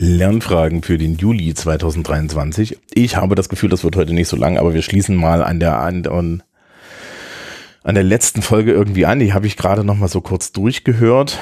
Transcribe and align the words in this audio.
Lernfragen 0.00 0.82
für 0.82 0.96
den 0.96 1.16
Juli 1.16 1.52
2023. 1.52 2.78
Ich 2.94 3.16
habe 3.16 3.34
das 3.34 3.50
Gefühl, 3.50 3.68
das 3.68 3.84
wird 3.84 3.96
heute 3.96 4.14
nicht 4.14 4.28
so 4.28 4.36
lang, 4.36 4.56
aber 4.56 4.72
wir 4.72 4.80
schließen 4.80 5.14
mal 5.14 5.42
an 5.42 5.60
der 5.60 5.78
an, 5.78 6.06
an, 6.06 7.94
der 7.94 8.02
letzten 8.02 8.40
Folge 8.40 8.72
irgendwie 8.72 9.04
an. 9.04 9.18
Die 9.18 9.34
habe 9.34 9.46
ich 9.46 9.58
gerade 9.58 9.84
noch 9.84 9.96
mal 9.96 10.08
so 10.08 10.22
kurz 10.22 10.52
durchgehört. 10.52 11.38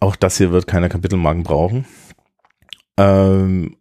Auch 0.00 0.16
das 0.16 0.38
hier 0.38 0.52
wird 0.52 0.66
keine 0.66 0.88
Kapitelmarken 0.88 1.42
brauchen. 1.42 1.84
Ähm, 2.96 3.76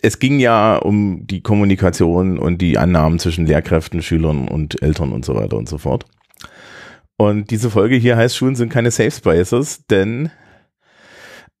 es 0.00 0.18
ging 0.18 0.40
ja 0.40 0.76
um 0.76 1.26
die 1.26 1.42
Kommunikation 1.42 2.38
und 2.38 2.62
die 2.62 2.78
Annahmen 2.78 3.18
zwischen 3.18 3.44
Lehrkräften, 3.46 4.00
Schülern 4.00 4.48
und 4.48 4.80
Eltern 4.82 5.12
und 5.12 5.26
so 5.26 5.34
weiter 5.34 5.58
und 5.58 5.68
so 5.68 5.76
fort. 5.76 6.06
Und 7.18 7.50
diese 7.50 7.68
Folge 7.68 7.96
hier 7.96 8.16
heißt, 8.16 8.34
Schulen 8.34 8.56
sind 8.56 8.70
keine 8.70 8.90
Safe 8.90 9.10
Spaces, 9.10 9.86
denn 9.88 10.30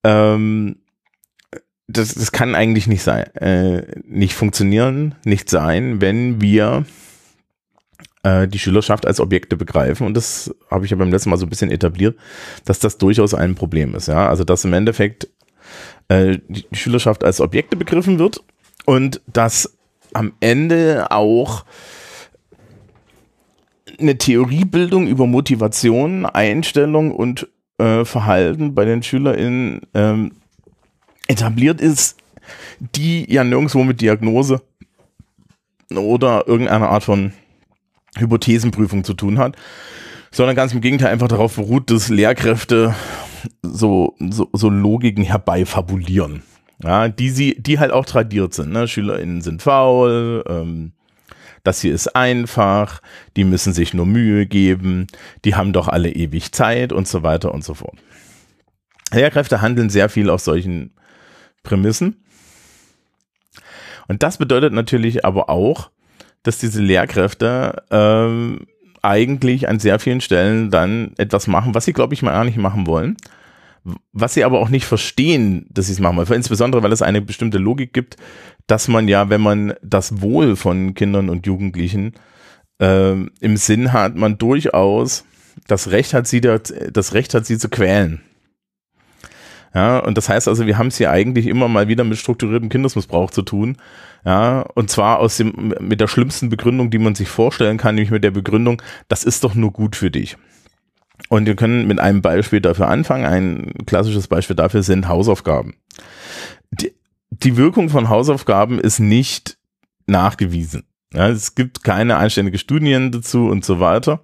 ähm, 0.04 0.81
das, 1.92 2.14
das 2.14 2.32
kann 2.32 2.54
eigentlich 2.54 2.86
nicht 2.86 3.02
sein, 3.02 3.24
äh, 3.36 3.82
nicht 4.04 4.34
funktionieren, 4.34 5.14
nicht 5.24 5.50
sein, 5.50 6.00
wenn 6.00 6.40
wir 6.40 6.84
äh, 8.22 8.48
die 8.48 8.58
Schülerschaft 8.58 9.06
als 9.06 9.20
Objekte 9.20 9.56
begreifen. 9.56 10.06
Und 10.06 10.14
das 10.16 10.54
habe 10.70 10.84
ich 10.84 10.90
ja 10.90 10.96
beim 10.96 11.10
letzten 11.10 11.30
Mal 11.30 11.36
so 11.36 11.46
ein 11.46 11.50
bisschen 11.50 11.70
etabliert, 11.70 12.16
dass 12.64 12.78
das 12.78 12.98
durchaus 12.98 13.34
ein 13.34 13.54
Problem 13.54 13.94
ist. 13.94 14.08
Ja, 14.08 14.28
also 14.28 14.44
dass 14.44 14.64
im 14.64 14.72
Endeffekt 14.72 15.28
äh, 16.08 16.38
die 16.48 16.64
Schülerschaft 16.72 17.24
als 17.24 17.40
Objekte 17.40 17.76
begriffen 17.76 18.18
wird 18.18 18.42
und 18.86 19.20
dass 19.26 19.76
am 20.12 20.32
Ende 20.40 21.10
auch 21.10 21.64
eine 23.98 24.18
Theoriebildung 24.18 25.06
über 25.06 25.26
Motivation, 25.26 26.26
Einstellung 26.26 27.12
und 27.12 27.48
äh, 27.78 28.04
Verhalten 28.04 28.74
bei 28.74 28.84
den 28.84 29.02
SchülerInnen 29.02 29.82
ähm, 29.94 30.32
etabliert 31.32 31.80
ist, 31.80 32.18
die 32.78 33.30
ja 33.32 33.42
nirgendwo 33.42 33.82
mit 33.82 34.00
Diagnose 34.00 34.62
oder 35.90 36.46
irgendeiner 36.46 36.90
Art 36.90 37.04
von 37.04 37.32
Hypothesenprüfung 38.16 39.04
zu 39.04 39.14
tun 39.14 39.38
hat, 39.38 39.56
sondern 40.30 40.56
ganz 40.56 40.72
im 40.72 40.80
Gegenteil 40.80 41.12
einfach 41.12 41.28
darauf 41.28 41.56
beruht, 41.56 41.90
dass 41.90 42.08
Lehrkräfte 42.08 42.94
so, 43.62 44.14
so, 44.18 44.48
so 44.52 44.68
Logiken 44.68 45.24
herbeifabulieren. 45.24 46.42
Ja, 46.82 47.08
die 47.08 47.30
sie, 47.30 47.56
die 47.60 47.78
halt 47.78 47.92
auch 47.92 48.04
tradiert 48.04 48.54
sind. 48.54 48.72
Ne? 48.72 48.88
SchülerInnen 48.88 49.40
sind 49.40 49.62
faul, 49.62 50.42
ähm, 50.48 50.92
das 51.62 51.80
hier 51.80 51.94
ist 51.94 52.16
einfach, 52.16 53.00
die 53.36 53.44
müssen 53.44 53.72
sich 53.72 53.94
nur 53.94 54.04
Mühe 54.04 54.46
geben, 54.46 55.06
die 55.44 55.54
haben 55.54 55.72
doch 55.72 55.86
alle 55.86 56.10
ewig 56.10 56.50
Zeit 56.50 56.92
und 56.92 57.06
so 57.06 57.22
weiter 57.22 57.54
und 57.54 57.62
so 57.62 57.74
fort. 57.74 57.96
Lehrkräfte 59.12 59.60
handeln 59.60 59.90
sehr 59.90 60.08
viel 60.08 60.28
auf 60.28 60.40
solchen 60.40 60.92
Prämissen. 61.62 62.24
Und 64.08 64.22
das 64.22 64.38
bedeutet 64.38 64.72
natürlich 64.72 65.24
aber 65.24 65.48
auch, 65.48 65.90
dass 66.42 66.58
diese 66.58 66.82
Lehrkräfte 66.82 67.82
ähm, 67.90 68.66
eigentlich 69.00 69.68
an 69.68 69.78
sehr 69.78 69.98
vielen 69.98 70.20
Stellen 70.20 70.70
dann 70.70 71.12
etwas 71.18 71.46
machen, 71.46 71.74
was 71.74 71.84
sie, 71.84 71.92
glaube 71.92 72.14
ich, 72.14 72.22
mal 72.22 72.32
gar 72.32 72.44
nicht 72.44 72.56
machen 72.56 72.86
wollen. 72.86 73.16
Was 74.12 74.34
sie 74.34 74.44
aber 74.44 74.60
auch 74.60 74.68
nicht 74.68 74.86
verstehen, 74.86 75.66
dass 75.70 75.86
sie 75.86 75.92
es 75.92 75.98
machen 75.98 76.16
wollen. 76.16 76.32
Insbesondere, 76.32 76.82
weil 76.82 76.92
es 76.92 77.02
eine 77.02 77.20
bestimmte 77.20 77.58
Logik 77.58 77.92
gibt, 77.92 78.16
dass 78.68 78.86
man 78.86 79.08
ja, 79.08 79.28
wenn 79.28 79.40
man 79.40 79.74
das 79.82 80.20
Wohl 80.20 80.54
von 80.54 80.94
Kindern 80.94 81.28
und 81.28 81.46
Jugendlichen 81.46 82.14
äh, 82.80 83.12
im 83.12 83.56
Sinn 83.56 83.92
hat, 83.92 84.14
man 84.14 84.38
durchaus 84.38 85.24
das 85.66 85.90
Recht 85.90 86.14
hat, 86.14 86.26
sie 86.28 86.40
das, 86.40 86.72
das 86.92 87.12
Recht 87.14 87.34
hat, 87.34 87.44
sie 87.44 87.58
zu 87.58 87.68
quälen. 87.68 88.20
Ja, 89.74 90.00
und 90.00 90.18
das 90.18 90.28
heißt 90.28 90.48
also, 90.48 90.66
wir 90.66 90.76
haben 90.76 90.88
es 90.88 90.98
hier 90.98 91.10
eigentlich 91.10 91.46
immer 91.46 91.66
mal 91.68 91.88
wieder 91.88 92.04
mit 92.04 92.18
strukturiertem 92.18 92.68
Kindesmissbrauch 92.68 93.30
zu 93.30 93.42
tun. 93.42 93.76
Ja, 94.24 94.60
und 94.74 94.90
zwar 94.90 95.18
aus 95.18 95.38
dem, 95.38 95.74
mit 95.80 96.00
der 96.00 96.08
schlimmsten 96.08 96.50
Begründung, 96.50 96.90
die 96.90 96.98
man 96.98 97.14
sich 97.14 97.28
vorstellen 97.28 97.78
kann, 97.78 97.94
nämlich 97.94 98.10
mit 98.10 98.22
der 98.22 98.30
Begründung, 98.30 98.82
das 99.08 99.24
ist 99.24 99.44
doch 99.44 99.54
nur 99.54 99.72
gut 99.72 99.96
für 99.96 100.10
dich. 100.10 100.36
Und 101.28 101.46
wir 101.46 101.56
können 101.56 101.86
mit 101.86 102.00
einem 102.00 102.20
Beispiel 102.20 102.60
dafür 102.60 102.88
anfangen. 102.88 103.24
Ein 103.24 103.72
klassisches 103.86 104.28
Beispiel 104.28 104.56
dafür 104.56 104.82
sind 104.82 105.08
Hausaufgaben. 105.08 105.74
Die, 106.70 106.92
die 107.30 107.56
Wirkung 107.56 107.88
von 107.88 108.08
Hausaufgaben 108.08 108.78
ist 108.78 108.98
nicht 108.98 109.56
nachgewiesen. 110.06 110.84
Ja, 111.14 111.28
es 111.28 111.54
gibt 111.54 111.84
keine 111.84 112.16
einständige 112.16 112.58
Studien 112.58 113.12
dazu 113.12 113.46
und 113.46 113.64
so 113.64 113.80
weiter. 113.80 114.20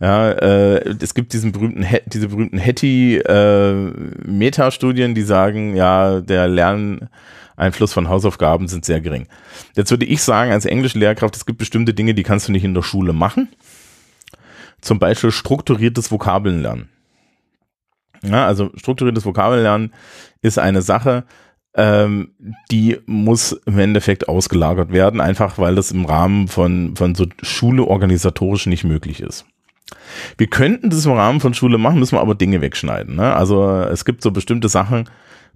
Ja, 0.00 0.30
äh, 0.30 0.96
es 1.00 1.14
gibt 1.14 1.32
diesen 1.34 1.52
berühmten, 1.52 1.86
diese 2.06 2.28
berühmten 2.28 2.58
Hattie-Meta-Studien, 2.58 5.10
äh, 5.10 5.14
die 5.14 5.22
sagen, 5.22 5.76
ja, 5.76 6.22
der 6.22 6.48
Lerneinfluss 6.48 7.92
von 7.92 8.08
Hausaufgaben 8.08 8.66
sind 8.66 8.86
sehr 8.86 9.02
gering. 9.02 9.26
Jetzt 9.76 9.90
würde 9.90 10.06
ich 10.06 10.22
sagen, 10.22 10.52
als 10.52 10.64
Englischlehrkraft, 10.64 11.36
es 11.36 11.44
gibt 11.44 11.58
bestimmte 11.58 11.92
Dinge, 11.92 12.14
die 12.14 12.22
kannst 12.22 12.48
du 12.48 12.52
nicht 12.52 12.64
in 12.64 12.72
der 12.72 12.80
Schule 12.82 13.12
machen. 13.12 13.50
Zum 14.80 14.98
Beispiel 14.98 15.30
strukturiertes 15.30 16.10
Vokabeln 16.10 16.62
lernen. 16.62 16.88
Ja, 18.22 18.46
also 18.46 18.70
strukturiertes 18.76 19.26
Vokabeln 19.26 19.62
lernen 19.62 19.92
ist 20.40 20.58
eine 20.58 20.80
Sache, 20.80 21.24
ähm, 21.74 22.32
die 22.70 22.96
muss 23.04 23.52
im 23.52 23.78
Endeffekt 23.78 24.30
ausgelagert 24.30 24.92
werden, 24.92 25.20
einfach 25.20 25.58
weil 25.58 25.74
das 25.74 25.92
im 25.92 26.06
Rahmen 26.06 26.48
von, 26.48 26.96
von 26.96 27.14
so 27.14 27.26
Schule 27.42 27.84
organisatorisch 27.84 28.64
nicht 28.64 28.84
möglich 28.84 29.20
ist. 29.20 29.44
Wir 30.36 30.46
könnten 30.46 30.90
das 30.90 31.06
im 31.06 31.12
Rahmen 31.12 31.40
von 31.40 31.54
Schule 31.54 31.78
machen, 31.78 31.98
müssen 31.98 32.16
wir 32.16 32.20
aber 32.20 32.34
Dinge 32.34 32.60
wegschneiden. 32.60 33.16
Ne? 33.16 33.34
Also 33.34 33.70
es 33.72 34.04
gibt 34.04 34.22
so 34.22 34.30
bestimmte 34.30 34.68
Sachen 34.68 35.08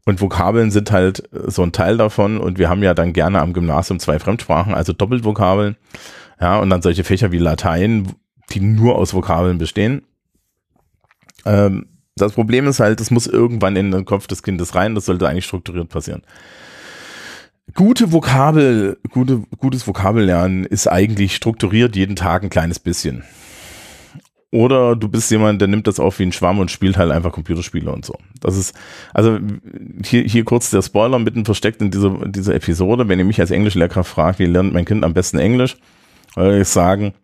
und 0.04 0.20
Vokabeln 0.20 0.70
sind 0.70 0.90
halt 0.90 1.28
so 1.46 1.62
ein 1.62 1.72
Teil 1.72 1.96
davon 1.96 2.38
und 2.38 2.58
wir 2.58 2.68
haben 2.68 2.82
ja 2.82 2.94
dann 2.94 3.12
gerne 3.12 3.40
am 3.40 3.52
Gymnasium 3.52 3.98
zwei 3.98 4.18
Fremdsprachen, 4.18 4.74
also 4.74 4.92
Doppelvokabeln. 4.92 5.76
Ja, 6.40 6.58
und 6.58 6.68
dann 6.70 6.82
solche 6.82 7.04
Fächer 7.04 7.32
wie 7.32 7.38
Latein, 7.38 8.12
die 8.50 8.60
nur 8.60 8.96
aus 8.96 9.14
Vokabeln 9.14 9.58
bestehen. 9.58 10.02
Ähm, 11.46 11.86
das 12.16 12.32
Problem 12.32 12.66
ist 12.66 12.80
halt, 12.80 13.00
es 13.00 13.10
muss 13.10 13.26
irgendwann 13.26 13.76
in 13.76 13.90
den 13.90 14.04
Kopf 14.04 14.26
des 14.26 14.42
Kindes 14.42 14.74
rein, 14.74 14.94
das 14.94 15.06
sollte 15.06 15.28
eigentlich 15.28 15.46
strukturiert 15.46 15.88
passieren. 15.88 16.22
Gute 17.72 18.12
Vokabel, 18.12 18.98
gute, 19.10 19.42
gutes 19.58 19.86
Vokabellernen 19.86 20.64
ist 20.64 20.86
eigentlich 20.86 21.34
strukturiert 21.34 21.96
jeden 21.96 22.14
Tag 22.14 22.42
ein 22.42 22.50
kleines 22.50 22.78
bisschen. 22.78 23.24
Oder 24.54 24.94
du 24.94 25.08
bist 25.08 25.32
jemand, 25.32 25.60
der 25.60 25.66
nimmt 25.66 25.88
das 25.88 25.98
auf 25.98 26.20
wie 26.20 26.22
ein 26.22 26.30
Schwamm 26.30 26.60
und 26.60 26.70
spielt 26.70 26.96
halt 26.96 27.10
einfach 27.10 27.32
Computerspiele 27.32 27.90
und 27.90 28.04
so. 28.04 28.14
Das 28.38 28.56
ist, 28.56 28.72
also 29.12 29.40
hier, 30.04 30.22
hier 30.22 30.44
kurz 30.44 30.70
der 30.70 30.80
Spoiler 30.80 31.18
mitten 31.18 31.44
versteckt 31.44 31.82
in 31.82 31.90
dieser, 31.90 32.10
dieser 32.24 32.54
Episode. 32.54 33.08
Wenn 33.08 33.18
ihr 33.18 33.24
mich 33.24 33.40
als 33.40 33.50
Englischlehrkraft 33.50 34.08
fragt, 34.08 34.38
wie 34.38 34.46
lernt 34.46 34.72
mein 34.72 34.84
Kind 34.84 35.04
am 35.04 35.12
besten 35.12 35.40
Englisch, 35.40 35.76
würde 36.36 36.60
ich 36.60 36.68
sagen, 36.68 37.14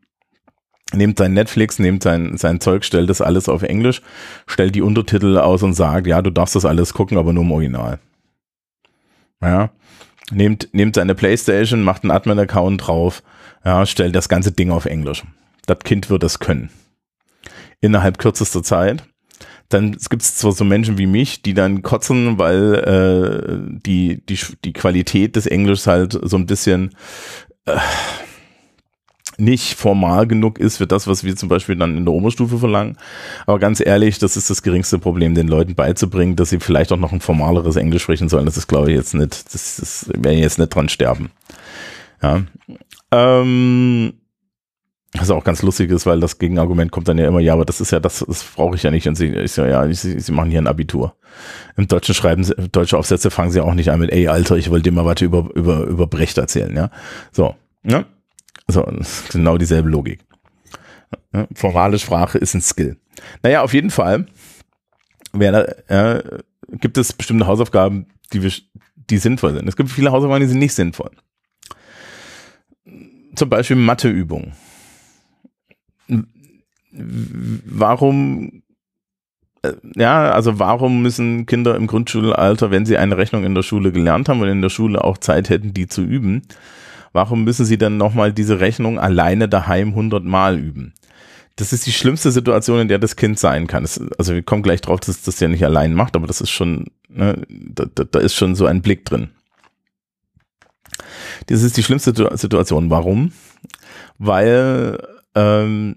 nehmt 0.92 1.18
sein 1.18 1.32
Netflix, 1.32 1.78
nehmt 1.78 2.02
sein, 2.02 2.36
sein 2.36 2.58
Zeug, 2.58 2.84
stellt 2.84 3.08
das 3.08 3.20
alles 3.20 3.48
auf 3.48 3.62
Englisch, 3.62 4.02
stellt 4.48 4.74
die 4.74 4.82
Untertitel 4.82 5.38
aus 5.38 5.62
und 5.62 5.74
sagt, 5.74 6.08
ja, 6.08 6.22
du 6.22 6.30
darfst 6.30 6.56
das 6.56 6.64
alles 6.64 6.94
gucken, 6.94 7.16
aber 7.16 7.32
nur 7.32 7.44
im 7.44 7.52
Original. 7.52 8.00
Ja. 9.40 9.70
Nehmt, 10.32 10.70
nehmt 10.72 10.96
seine 10.96 11.14
Playstation, 11.14 11.84
macht 11.84 12.02
einen 12.02 12.10
Admin-Account 12.10 12.88
drauf, 12.88 13.22
ja, 13.64 13.86
stellt 13.86 14.16
das 14.16 14.28
ganze 14.28 14.50
Ding 14.50 14.72
auf 14.72 14.84
Englisch. 14.84 15.22
Das 15.66 15.78
Kind 15.78 16.10
wird 16.10 16.24
das 16.24 16.40
können 16.40 16.70
innerhalb 17.80 18.18
kürzester 18.18 18.62
Zeit. 18.62 19.04
Dann 19.68 19.92
gibt 19.92 20.22
es 20.22 20.36
zwar 20.36 20.52
so 20.52 20.64
Menschen 20.64 20.98
wie 20.98 21.06
mich, 21.06 21.42
die 21.42 21.54
dann 21.54 21.82
kotzen, 21.82 22.38
weil 22.38 22.74
äh, 22.74 23.78
die, 23.86 24.20
die, 24.26 24.38
die 24.64 24.72
Qualität 24.72 25.36
des 25.36 25.46
Englischs 25.46 25.86
halt 25.86 26.18
so 26.20 26.36
ein 26.36 26.46
bisschen 26.46 26.90
äh, 27.66 27.76
nicht 29.40 29.74
formal 29.74 30.26
genug 30.26 30.58
ist 30.58 30.76
für 30.76 30.86
das, 30.86 31.06
was 31.06 31.24
wir 31.24 31.34
zum 31.36 31.48
Beispiel 31.48 31.76
dann 31.76 31.96
in 31.96 32.04
der 32.04 32.12
Oberstufe 32.12 32.58
verlangen. 32.58 32.96
Aber 33.46 33.58
ganz 33.58 33.80
ehrlich, 33.80 34.18
das 34.18 34.36
ist 34.36 34.50
das 34.50 34.62
geringste 34.62 34.98
Problem, 34.98 35.34
den 35.34 35.48
Leuten 35.48 35.74
beizubringen, 35.74 36.36
dass 36.36 36.50
sie 36.50 36.60
vielleicht 36.60 36.92
auch 36.92 36.98
noch 36.98 37.12
ein 37.12 37.20
formaleres 37.20 37.76
Englisch 37.76 38.02
sprechen 38.02 38.28
sollen. 38.28 38.46
Das 38.46 38.56
ist, 38.56 38.66
glaube 38.66 38.90
ich, 38.90 38.96
jetzt 38.96 39.14
nicht, 39.14 39.54
das, 39.54 39.76
das 39.76 40.10
werden 40.14 40.38
jetzt 40.38 40.58
nicht 40.58 40.74
dran 40.74 40.88
sterben. 40.88 41.30
Ja. 42.22 42.42
Ähm, 43.12 44.12
was 45.18 45.30
auch 45.30 45.42
ganz 45.42 45.62
lustig 45.62 45.90
ist, 45.90 46.06
weil 46.06 46.20
das 46.20 46.38
Gegenargument 46.38 46.92
kommt 46.92 47.08
dann 47.08 47.18
ja 47.18 47.26
immer, 47.26 47.40
ja, 47.40 47.54
aber 47.54 47.64
das 47.64 47.80
ist 47.80 47.90
ja, 47.90 47.98
das, 47.98 48.24
das 48.26 48.44
brauche 48.44 48.76
ich 48.76 48.84
ja 48.84 48.92
nicht. 48.92 49.08
Und 49.08 49.16
sie, 49.16 49.26
ich 49.26 49.52
so, 49.52 49.64
ja, 49.64 49.92
sie, 49.92 50.20
sie 50.20 50.32
machen 50.32 50.50
hier 50.50 50.60
ein 50.60 50.68
Abitur. 50.68 51.16
Im 51.76 51.88
Deutschen 51.88 52.14
schreiben 52.14 52.44
sie, 52.44 52.54
deutsche 52.70 52.96
Aufsätze 52.96 53.30
fangen 53.30 53.50
sie 53.50 53.60
auch 53.60 53.74
nicht 53.74 53.90
an 53.90 53.98
mit, 53.98 54.12
ey, 54.12 54.28
Alter, 54.28 54.56
ich 54.56 54.70
wollte 54.70 54.84
dir 54.84 54.92
mal 54.92 55.04
was 55.04 55.20
über, 55.20 55.48
über, 55.54 55.84
über 55.84 56.06
Brecht 56.06 56.38
erzählen, 56.38 56.74
ja. 56.76 56.90
So, 57.32 57.56
ne? 57.82 58.06
So, 58.68 58.86
genau 59.32 59.58
dieselbe 59.58 59.88
Logik. 59.88 60.20
Formale 61.54 61.98
Sprache 61.98 62.38
ist 62.38 62.54
ein 62.54 62.60
Skill. 62.60 62.96
Naja, 63.42 63.62
auf 63.62 63.74
jeden 63.74 63.90
Fall 63.90 64.26
wäre, 65.32 65.88
äh, 65.88 66.22
gibt 66.78 66.98
es 66.98 67.12
bestimmte 67.12 67.48
Hausaufgaben, 67.48 68.06
die, 68.32 68.44
wir, 68.44 68.52
die 68.94 69.18
sinnvoll 69.18 69.54
sind. 69.54 69.68
Es 69.68 69.76
gibt 69.76 69.90
viele 69.90 70.12
Hausaufgaben, 70.12 70.42
die 70.42 70.48
sind 70.48 70.60
nicht 70.60 70.74
sinnvoll. 70.74 71.10
Zum 73.34 73.48
Beispiel 73.48 73.76
Matheübungen 73.76 74.52
warum 76.92 78.62
äh, 79.62 79.72
ja, 79.96 80.30
also 80.30 80.58
warum 80.58 81.02
müssen 81.02 81.46
Kinder 81.46 81.76
im 81.76 81.86
Grundschulalter, 81.86 82.70
wenn 82.70 82.86
sie 82.86 82.96
eine 82.96 83.16
Rechnung 83.16 83.44
in 83.44 83.54
der 83.54 83.62
Schule 83.62 83.92
gelernt 83.92 84.28
haben 84.28 84.40
und 84.40 84.48
in 84.48 84.62
der 84.62 84.70
Schule 84.70 85.04
auch 85.04 85.18
Zeit 85.18 85.50
hätten, 85.50 85.74
die 85.74 85.86
zu 85.86 86.02
üben, 86.02 86.42
warum 87.12 87.44
müssen 87.44 87.64
sie 87.64 87.78
dann 87.78 87.96
nochmal 87.96 88.32
diese 88.32 88.60
Rechnung 88.60 88.98
alleine 88.98 89.48
daheim 89.48 89.88
100 89.88 90.24
Mal 90.24 90.58
üben? 90.58 90.94
Das 91.56 91.74
ist 91.74 91.84
die 91.84 91.92
schlimmste 91.92 92.30
Situation, 92.30 92.80
in 92.80 92.88
der 92.88 92.98
das 92.98 93.16
Kind 93.16 93.38
sein 93.38 93.66
kann. 93.66 93.82
Das, 93.82 94.00
also 94.18 94.34
wir 94.34 94.42
kommen 94.42 94.62
gleich 94.62 94.80
drauf, 94.80 95.00
dass 95.00 95.22
das 95.22 95.40
ja 95.40 95.48
nicht 95.48 95.64
allein 95.64 95.92
macht, 95.94 96.16
aber 96.16 96.26
das 96.26 96.40
ist 96.40 96.50
schon, 96.50 96.86
ne, 97.08 97.42
da, 97.48 97.84
da, 97.94 98.04
da 98.04 98.18
ist 98.18 98.34
schon 98.34 98.54
so 98.54 98.64
ein 98.64 98.80
Blick 98.80 99.04
drin. 99.04 99.28
Das 101.46 101.62
ist 101.62 101.76
die 101.76 101.82
schlimmste 101.82 102.14
Situation. 102.36 102.88
Warum? 102.88 103.32
Weil 104.18 105.06
ähm, 105.34 105.96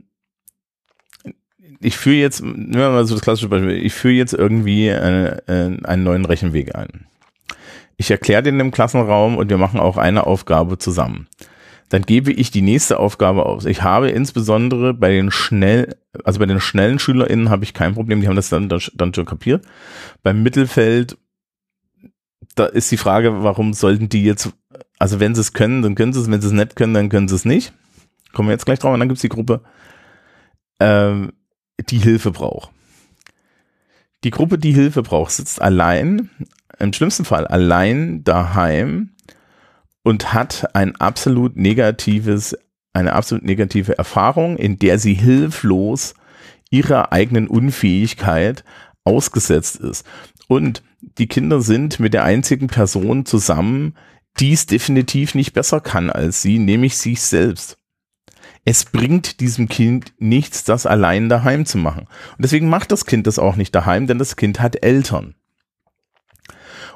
ich 1.83 1.97
führe 1.97 2.15
jetzt, 2.15 2.41
nehmen 2.43 2.73
wir 2.73 2.89
mal 2.89 3.05
so 3.05 3.15
das 3.15 3.23
klassische 3.23 3.49
Beispiel, 3.49 3.71
ich 3.71 3.93
führe 3.93 4.13
jetzt 4.13 4.33
irgendwie 4.33 4.87
äh, 4.87 5.37
äh, 5.47 5.83
einen 5.83 6.03
neuen 6.03 6.25
Rechenweg 6.25 6.75
ein. 6.75 7.05
Ich 7.97 8.09
erkläre 8.09 8.43
den 8.43 8.59
im 8.59 8.71
Klassenraum 8.71 9.37
und 9.37 9.49
wir 9.49 9.57
machen 9.57 9.79
auch 9.79 9.97
eine 9.97 10.25
Aufgabe 10.25 10.77
zusammen. 10.77 11.27
Dann 11.89 12.01
gebe 12.01 12.31
ich 12.31 12.49
die 12.49 12.63
nächste 12.63 12.99
Aufgabe 12.99 13.45
aus. 13.45 13.65
Ich 13.65 13.83
habe 13.83 14.09
insbesondere 14.09 14.93
bei 14.93 15.11
den 15.11 15.29
schnell, 15.29 15.95
also 16.23 16.39
bei 16.39 16.47
den 16.47 16.59
schnellen 16.59 16.97
SchülerInnen 16.97 17.49
habe 17.49 17.63
ich 17.63 17.73
kein 17.73 17.93
Problem, 17.93 18.21
die 18.21 18.27
haben 18.27 18.35
das 18.35 18.49
dann, 18.49 18.67
dann 18.67 19.13
schon 19.13 19.25
kapiert. 19.25 19.63
Beim 20.23 20.41
Mittelfeld, 20.41 21.17
da 22.55 22.65
ist 22.65 22.91
die 22.91 22.97
Frage, 22.97 23.43
warum 23.43 23.73
sollten 23.73 24.09
die 24.09 24.23
jetzt, 24.23 24.51
also 24.97 25.19
wenn 25.19 25.35
sie 25.35 25.41
es 25.41 25.53
können, 25.53 25.83
dann 25.83 25.95
können 25.95 26.13
sie 26.13 26.21
es, 26.21 26.31
wenn 26.31 26.41
sie 26.41 26.47
es 26.47 26.53
nicht 26.53 26.75
können, 26.75 26.95
dann 26.95 27.09
können 27.09 27.27
sie 27.27 27.35
es 27.35 27.45
nicht. 27.45 27.73
Kommen 28.31 28.49
wir 28.49 28.53
jetzt 28.53 28.65
gleich 28.65 28.79
drauf 28.79 28.93
und 28.93 28.99
dann 28.99 29.09
gibt 29.09 29.17
es 29.17 29.21
die 29.21 29.29
Gruppe, 29.29 29.61
ähm, 30.79 31.31
die 31.79 31.97
Hilfe 31.97 32.31
braucht. 32.31 32.71
Die 34.23 34.31
Gruppe, 34.31 34.57
die 34.57 34.73
Hilfe 34.73 35.01
braucht, 35.01 35.31
sitzt 35.31 35.61
allein, 35.61 36.29
im 36.79 36.93
schlimmsten 36.93 37.25
Fall 37.25 37.45
allein 37.45 38.23
daheim 38.23 39.11
und 40.03 40.33
hat 40.33 40.75
ein 40.75 40.95
absolut 40.95 41.55
negatives, 41.55 42.57
eine 42.93 43.13
absolut 43.13 43.43
negative 43.43 43.97
Erfahrung, 43.97 44.57
in 44.57 44.79
der 44.79 44.99
sie 44.99 45.13
hilflos 45.13 46.13
ihrer 46.69 47.11
eigenen 47.11 47.47
Unfähigkeit 47.47 48.63
ausgesetzt 49.03 49.77
ist. 49.77 50.05
Und 50.47 50.83
die 51.17 51.27
Kinder 51.27 51.61
sind 51.61 51.99
mit 51.99 52.13
der 52.13 52.23
einzigen 52.23 52.67
Person 52.67 53.25
zusammen, 53.25 53.95
die 54.39 54.53
es 54.53 54.65
definitiv 54.65 55.35
nicht 55.35 55.53
besser 55.53 55.81
kann 55.81 56.09
als 56.09 56.41
sie, 56.41 56.59
nämlich 56.59 56.97
sich 56.97 57.21
selbst 57.21 57.77
es 58.65 58.85
bringt 58.85 59.39
diesem 59.39 59.67
Kind 59.67 60.13
nichts, 60.19 60.63
das 60.63 60.85
allein 60.85 61.29
daheim 61.29 61.65
zu 61.65 61.77
machen. 61.77 62.07
Und 62.31 62.39
deswegen 62.39 62.69
macht 62.69 62.91
das 62.91 63.05
Kind 63.05 63.27
das 63.27 63.39
auch 63.39 63.55
nicht 63.55 63.75
daheim, 63.75 64.07
denn 64.07 64.19
das 64.19 64.35
Kind 64.35 64.61
hat 64.61 64.83
Eltern. 64.83 65.35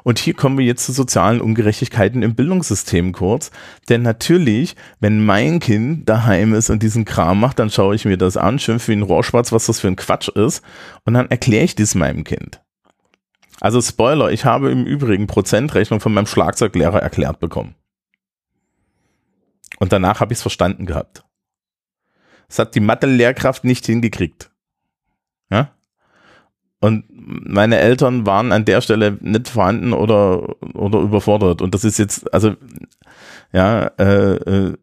Und 0.04 0.18
hier 0.18 0.34
kommen 0.34 0.56
wir 0.56 0.64
jetzt 0.64 0.86
zu 0.86 0.92
sozialen 0.92 1.40
Ungerechtigkeiten 1.40 2.22
im 2.22 2.34
Bildungssystem 2.34 3.12
kurz. 3.12 3.50
Denn 3.88 4.02
natürlich, 4.02 4.76
wenn 5.00 5.24
mein 5.24 5.60
Kind 5.60 6.08
daheim 6.08 6.54
ist 6.54 6.70
und 6.70 6.82
diesen 6.82 7.04
Kram 7.04 7.40
macht, 7.40 7.58
dann 7.58 7.68
schaue 7.68 7.94
ich 7.94 8.04
mir 8.04 8.16
das 8.16 8.36
an, 8.36 8.58
schimpfe 8.58 8.92
wie 8.92 8.96
ein 8.96 9.02
Rohrschwarz, 9.02 9.52
was 9.52 9.66
das 9.66 9.80
für 9.80 9.88
ein 9.88 9.96
Quatsch 9.96 10.28
ist. 10.28 10.62
Und 11.04 11.14
dann 11.14 11.28
erkläre 11.28 11.64
ich 11.64 11.74
das 11.74 11.94
meinem 11.94 12.24
Kind. 12.24 12.62
Also 13.60 13.82
Spoiler, 13.82 14.30
ich 14.30 14.44
habe 14.44 14.70
im 14.70 14.86
Übrigen 14.86 15.26
Prozentrechnung 15.26 16.00
von 16.00 16.14
meinem 16.14 16.26
Schlagzeuglehrer 16.26 17.02
erklärt 17.02 17.40
bekommen. 17.40 17.74
Und 19.78 19.92
danach 19.92 20.20
habe 20.20 20.32
ich 20.32 20.38
es 20.38 20.42
verstanden 20.42 20.86
gehabt. 20.86 21.24
Das 22.48 22.58
hat 22.58 22.74
die 22.74 22.80
Mathe-Lehrkraft 22.80 23.64
nicht 23.64 23.86
hingekriegt. 23.86 24.50
Ja? 25.50 25.72
Und 26.80 27.04
meine 27.10 27.78
Eltern 27.78 28.26
waren 28.26 28.52
an 28.52 28.64
der 28.64 28.80
Stelle 28.80 29.18
nicht 29.20 29.48
vorhanden 29.48 29.92
oder, 29.92 30.56
oder 30.74 31.00
überfordert. 31.00 31.60
Und 31.60 31.74
das 31.74 31.84
ist 31.84 31.98
jetzt, 31.98 32.32
also, 32.32 32.54
ja, 33.52 33.86
äh, 33.98 34.34
äh, 34.34 34.74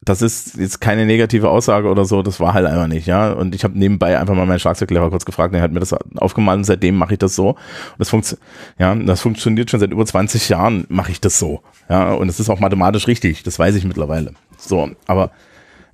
das 0.00 0.22
ist 0.22 0.56
jetzt 0.56 0.80
keine 0.80 1.04
negative 1.04 1.50
Aussage 1.50 1.88
oder 1.88 2.04
so, 2.04 2.22
das 2.22 2.40
war 2.40 2.54
halt 2.54 2.66
einfach 2.66 2.86
nicht, 2.86 3.06
ja. 3.06 3.32
Und 3.32 3.54
ich 3.54 3.64
habe 3.64 3.78
nebenbei 3.78 4.18
einfach 4.18 4.34
mal 4.34 4.46
meinen 4.46 4.58
Schlagzeuglehrer 4.58 5.10
kurz 5.10 5.24
gefragt, 5.24 5.52
der 5.52 5.60
hat 5.60 5.72
mir 5.72 5.80
das 5.80 5.92
aufgemalt 5.92 6.58
und 6.58 6.64
seitdem 6.64 6.96
mache 6.96 7.14
ich 7.14 7.18
das 7.18 7.34
so. 7.34 7.50
Und 7.50 7.58
das, 7.98 8.08
funkt, 8.08 8.38
ja, 8.78 8.94
das 8.94 9.20
funktioniert 9.20 9.70
schon 9.70 9.80
seit 9.80 9.90
über 9.90 10.06
20 10.06 10.48
Jahren, 10.48 10.86
mache 10.88 11.10
ich 11.10 11.20
das 11.20 11.38
so. 11.38 11.62
Ja, 11.90 12.12
und 12.12 12.28
es 12.28 12.40
ist 12.40 12.48
auch 12.48 12.60
mathematisch 12.60 13.06
richtig, 13.06 13.42
das 13.42 13.58
weiß 13.58 13.74
ich 13.74 13.84
mittlerweile. 13.84 14.32
So, 14.56 14.90
aber 15.06 15.30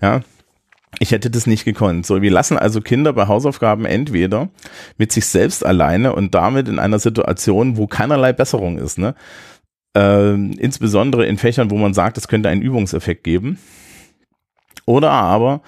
ja, 0.01 0.21
ich 0.99 1.11
hätte 1.13 1.31
das 1.31 1.47
nicht 1.47 1.65
gekonnt. 1.65 2.07
So, 2.07 2.23
wir 2.23 2.31
lassen 2.31 2.59
also 2.59 2.81
Kinder 2.81 3.13
bei 3.13 3.27
Hausaufgaben 3.27 3.85
entweder 3.85 4.49
mit 4.99 5.13
sich 5.13 5.27
selbst 5.27 5.65
alleine 5.65 6.15
und 6.15 6.35
damit 6.35 6.69
in 6.69 6.79
einer 6.79 6.99
Situation, 6.99 7.77
wo 7.77 7.87
keinerlei 7.87 8.33
Besserung 8.33 8.79
ist, 8.79 8.99
ne? 8.99 9.15
Ähm, 9.97 10.53
insbesondere 10.59 11.25
in 11.27 11.39
Fächern, 11.39 11.71
wo 11.71 11.77
man 11.77 11.95
sagt, 11.95 12.19
es 12.19 12.27
könnte 12.27 12.49
einen 12.49 12.63
Übungseffekt 12.63 13.23
geben. 13.23 13.59
Oder 14.87 15.11
aber 15.11 15.63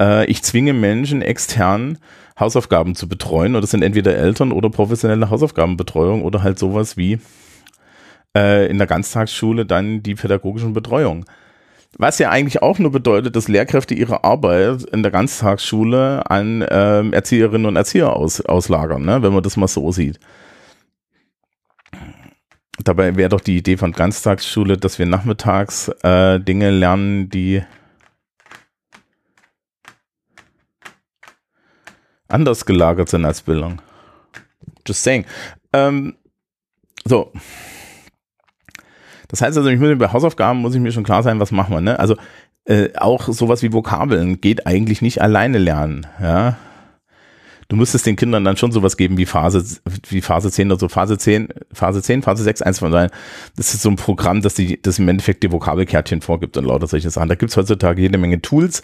äh, 0.00 0.26
ich 0.26 0.42
zwinge 0.42 0.72
Menschen 0.72 1.22
extern 1.22 1.98
Hausaufgaben 2.38 2.94
zu 2.94 3.08
betreuen. 3.08 3.54
Und 3.54 3.62
das 3.62 3.70
sind 3.70 3.82
entweder 3.82 4.16
Eltern 4.16 4.50
oder 4.50 4.70
professionelle 4.70 5.30
Hausaufgabenbetreuung 5.30 6.22
oder 6.22 6.42
halt 6.42 6.58
sowas 6.58 6.96
wie 6.96 7.20
äh, 8.36 8.66
in 8.68 8.78
der 8.78 8.86
Ganztagsschule 8.86 9.66
dann 9.66 10.02
die 10.02 10.14
pädagogischen 10.14 10.72
Betreuung. 10.72 11.26
Was 11.98 12.18
ja 12.18 12.30
eigentlich 12.30 12.62
auch 12.62 12.78
nur 12.78 12.92
bedeutet, 12.92 13.36
dass 13.36 13.48
Lehrkräfte 13.48 13.94
ihre 13.94 14.24
Arbeit 14.24 14.84
in 14.84 15.02
der 15.02 15.10
Ganztagsschule 15.10 16.30
an 16.30 16.64
ähm, 16.70 17.12
Erzieherinnen 17.12 17.66
und 17.66 17.76
Erzieher 17.76 18.14
aus, 18.14 18.40
auslagern, 18.40 19.04
ne? 19.04 19.22
wenn 19.22 19.32
man 19.32 19.42
das 19.42 19.56
mal 19.56 19.68
so 19.68 19.90
sieht. 19.90 20.20
Dabei 22.84 23.16
wäre 23.16 23.28
doch 23.28 23.40
die 23.40 23.58
Idee 23.58 23.76
von 23.76 23.92
Ganztagsschule, 23.92 24.78
dass 24.78 24.98
wir 24.98 25.06
nachmittags 25.06 25.88
äh, 26.02 26.40
Dinge 26.40 26.70
lernen, 26.70 27.28
die 27.28 27.62
anders 32.28 32.64
gelagert 32.64 33.08
sind 33.08 33.24
als 33.24 33.42
Bildung. 33.42 33.82
Just 34.86 35.02
saying. 35.02 35.26
Ähm, 35.72 36.16
so. 37.04 37.32
Das 39.30 39.42
heißt 39.42 39.56
also, 39.56 39.68
ich 39.70 39.78
muss 39.78 39.96
bei 39.98 40.12
Hausaufgaben 40.12 40.60
muss 40.60 40.74
ich 40.74 40.80
mir 40.80 40.92
schon 40.92 41.04
klar 41.04 41.22
sein, 41.22 41.40
was 41.40 41.52
machen 41.52 41.74
wir. 41.74 41.80
Ne? 41.80 41.98
Also 41.98 42.16
äh, 42.64 42.90
auch 42.96 43.28
sowas 43.28 43.62
wie 43.62 43.72
Vokabeln 43.72 44.40
geht 44.40 44.66
eigentlich 44.66 45.02
nicht 45.02 45.22
alleine 45.22 45.58
lernen. 45.58 46.06
Ja, 46.20 46.56
du 47.70 47.76
müsstest 47.76 48.04
den 48.04 48.16
Kindern 48.16 48.44
dann 48.44 48.56
schon 48.56 48.72
sowas 48.72 48.96
geben 48.96 49.16
wie 49.16 49.24
Phase, 49.24 49.64
wie 50.08 50.20
Phase 50.20 50.50
10 50.50 50.70
oder 50.70 50.78
so, 50.78 50.88
Phase 50.88 51.16
10, 51.16 51.48
Phase 51.72 52.02
10, 52.02 52.22
Phase 52.22 52.42
6, 52.42 52.62
eins 52.62 52.80
von 52.80 52.92
sein. 52.92 53.10
Das 53.56 53.72
ist 53.72 53.82
so 53.82 53.88
ein 53.88 53.96
Programm, 53.96 54.42
das, 54.42 54.54
die, 54.54 54.80
das 54.82 54.98
im 54.98 55.08
Endeffekt 55.08 55.42
die 55.42 55.52
Vokabelkärtchen 55.52 56.20
vorgibt 56.20 56.56
und 56.56 56.64
lauter 56.64 56.86
solche 56.86 57.10
Sachen. 57.10 57.28
Da 57.28 57.36
gibt's 57.36 57.56
heutzutage 57.56 58.02
jede 58.02 58.18
Menge 58.18 58.42
Tools 58.42 58.82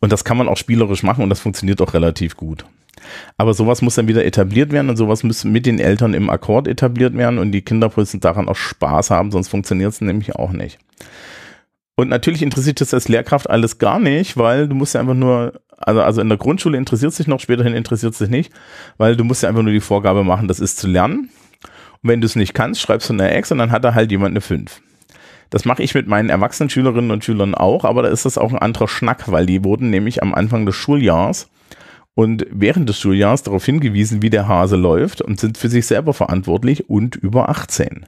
und 0.00 0.10
das 0.10 0.24
kann 0.24 0.38
man 0.38 0.48
auch 0.48 0.56
spielerisch 0.56 1.02
machen 1.02 1.22
und 1.22 1.30
das 1.30 1.40
funktioniert 1.40 1.80
auch 1.82 1.94
relativ 1.94 2.36
gut. 2.36 2.64
Aber 3.36 3.54
sowas 3.54 3.82
muss 3.82 3.94
dann 3.94 4.08
wieder 4.08 4.24
etabliert 4.24 4.72
werden 4.72 4.90
und 4.90 4.96
sowas 4.96 5.22
muss 5.22 5.44
mit 5.44 5.66
den 5.66 5.78
Eltern 5.78 6.14
im 6.14 6.30
Akkord 6.30 6.68
etabliert 6.68 7.16
werden 7.16 7.38
und 7.38 7.52
die 7.52 7.62
Kinder 7.62 7.90
müssen 7.96 8.20
daran 8.20 8.48
auch 8.48 8.56
Spaß 8.56 9.10
haben, 9.10 9.30
sonst 9.30 9.48
funktioniert 9.48 9.92
es 9.92 10.00
nämlich 10.00 10.36
auch 10.36 10.52
nicht. 10.52 10.78
Und 11.96 12.08
natürlich 12.08 12.42
interessiert 12.42 12.80
das 12.80 12.94
als 12.94 13.08
Lehrkraft 13.08 13.50
alles 13.50 13.78
gar 13.78 13.98
nicht, 13.98 14.36
weil 14.36 14.68
du 14.68 14.76
musst 14.76 14.94
ja 14.94 15.00
einfach 15.00 15.14
nur, 15.14 15.60
also, 15.78 16.00
also 16.00 16.20
in 16.20 16.28
der 16.28 16.38
Grundschule 16.38 16.78
interessiert 16.78 17.12
sich 17.12 17.26
noch, 17.26 17.40
späterhin 17.40 17.74
interessiert 17.74 18.12
es 18.12 18.18
sich 18.18 18.28
nicht, 18.28 18.52
weil 18.98 19.16
du 19.16 19.24
musst 19.24 19.42
ja 19.42 19.48
einfach 19.48 19.62
nur 19.62 19.72
die 19.72 19.80
Vorgabe 19.80 20.22
machen, 20.22 20.46
das 20.46 20.60
ist 20.60 20.78
zu 20.78 20.86
lernen. 20.86 21.30
Und 22.02 22.10
wenn 22.10 22.20
du 22.20 22.26
es 22.26 22.36
nicht 22.36 22.54
kannst, 22.54 22.80
schreibst 22.80 23.08
du 23.08 23.14
eine 23.14 23.30
Ex 23.32 23.50
und 23.50 23.58
dann 23.58 23.72
hat 23.72 23.82
da 23.82 23.94
halt 23.94 24.12
jemand 24.12 24.32
eine 24.32 24.40
5. 24.40 24.80
Das 25.50 25.64
mache 25.64 25.82
ich 25.82 25.94
mit 25.94 26.06
meinen 26.06 26.28
erwachsenen 26.28 26.70
Schülerinnen 26.70 27.10
und 27.10 27.24
Schülern 27.24 27.56
auch, 27.56 27.84
aber 27.84 28.02
da 28.02 28.08
ist 28.10 28.26
das 28.26 28.38
auch 28.38 28.52
ein 28.52 28.58
anderer 28.58 28.86
Schnack, 28.86 29.30
weil 29.32 29.46
die 29.46 29.64
wurden 29.64 29.90
nämlich 29.90 30.22
am 30.22 30.34
Anfang 30.34 30.66
des 30.66 30.76
Schuljahrs 30.76 31.48
und 32.18 32.46
während 32.50 32.88
des 32.88 32.98
Schuljahres 32.98 33.44
darauf 33.44 33.64
hingewiesen, 33.64 34.22
wie 34.22 34.28
der 34.28 34.48
Hase 34.48 34.74
läuft 34.74 35.22
und 35.22 35.38
sind 35.38 35.56
für 35.56 35.68
sich 35.68 35.86
selber 35.86 36.12
verantwortlich 36.12 36.90
und 36.90 37.14
über 37.14 37.48
18. 37.48 38.06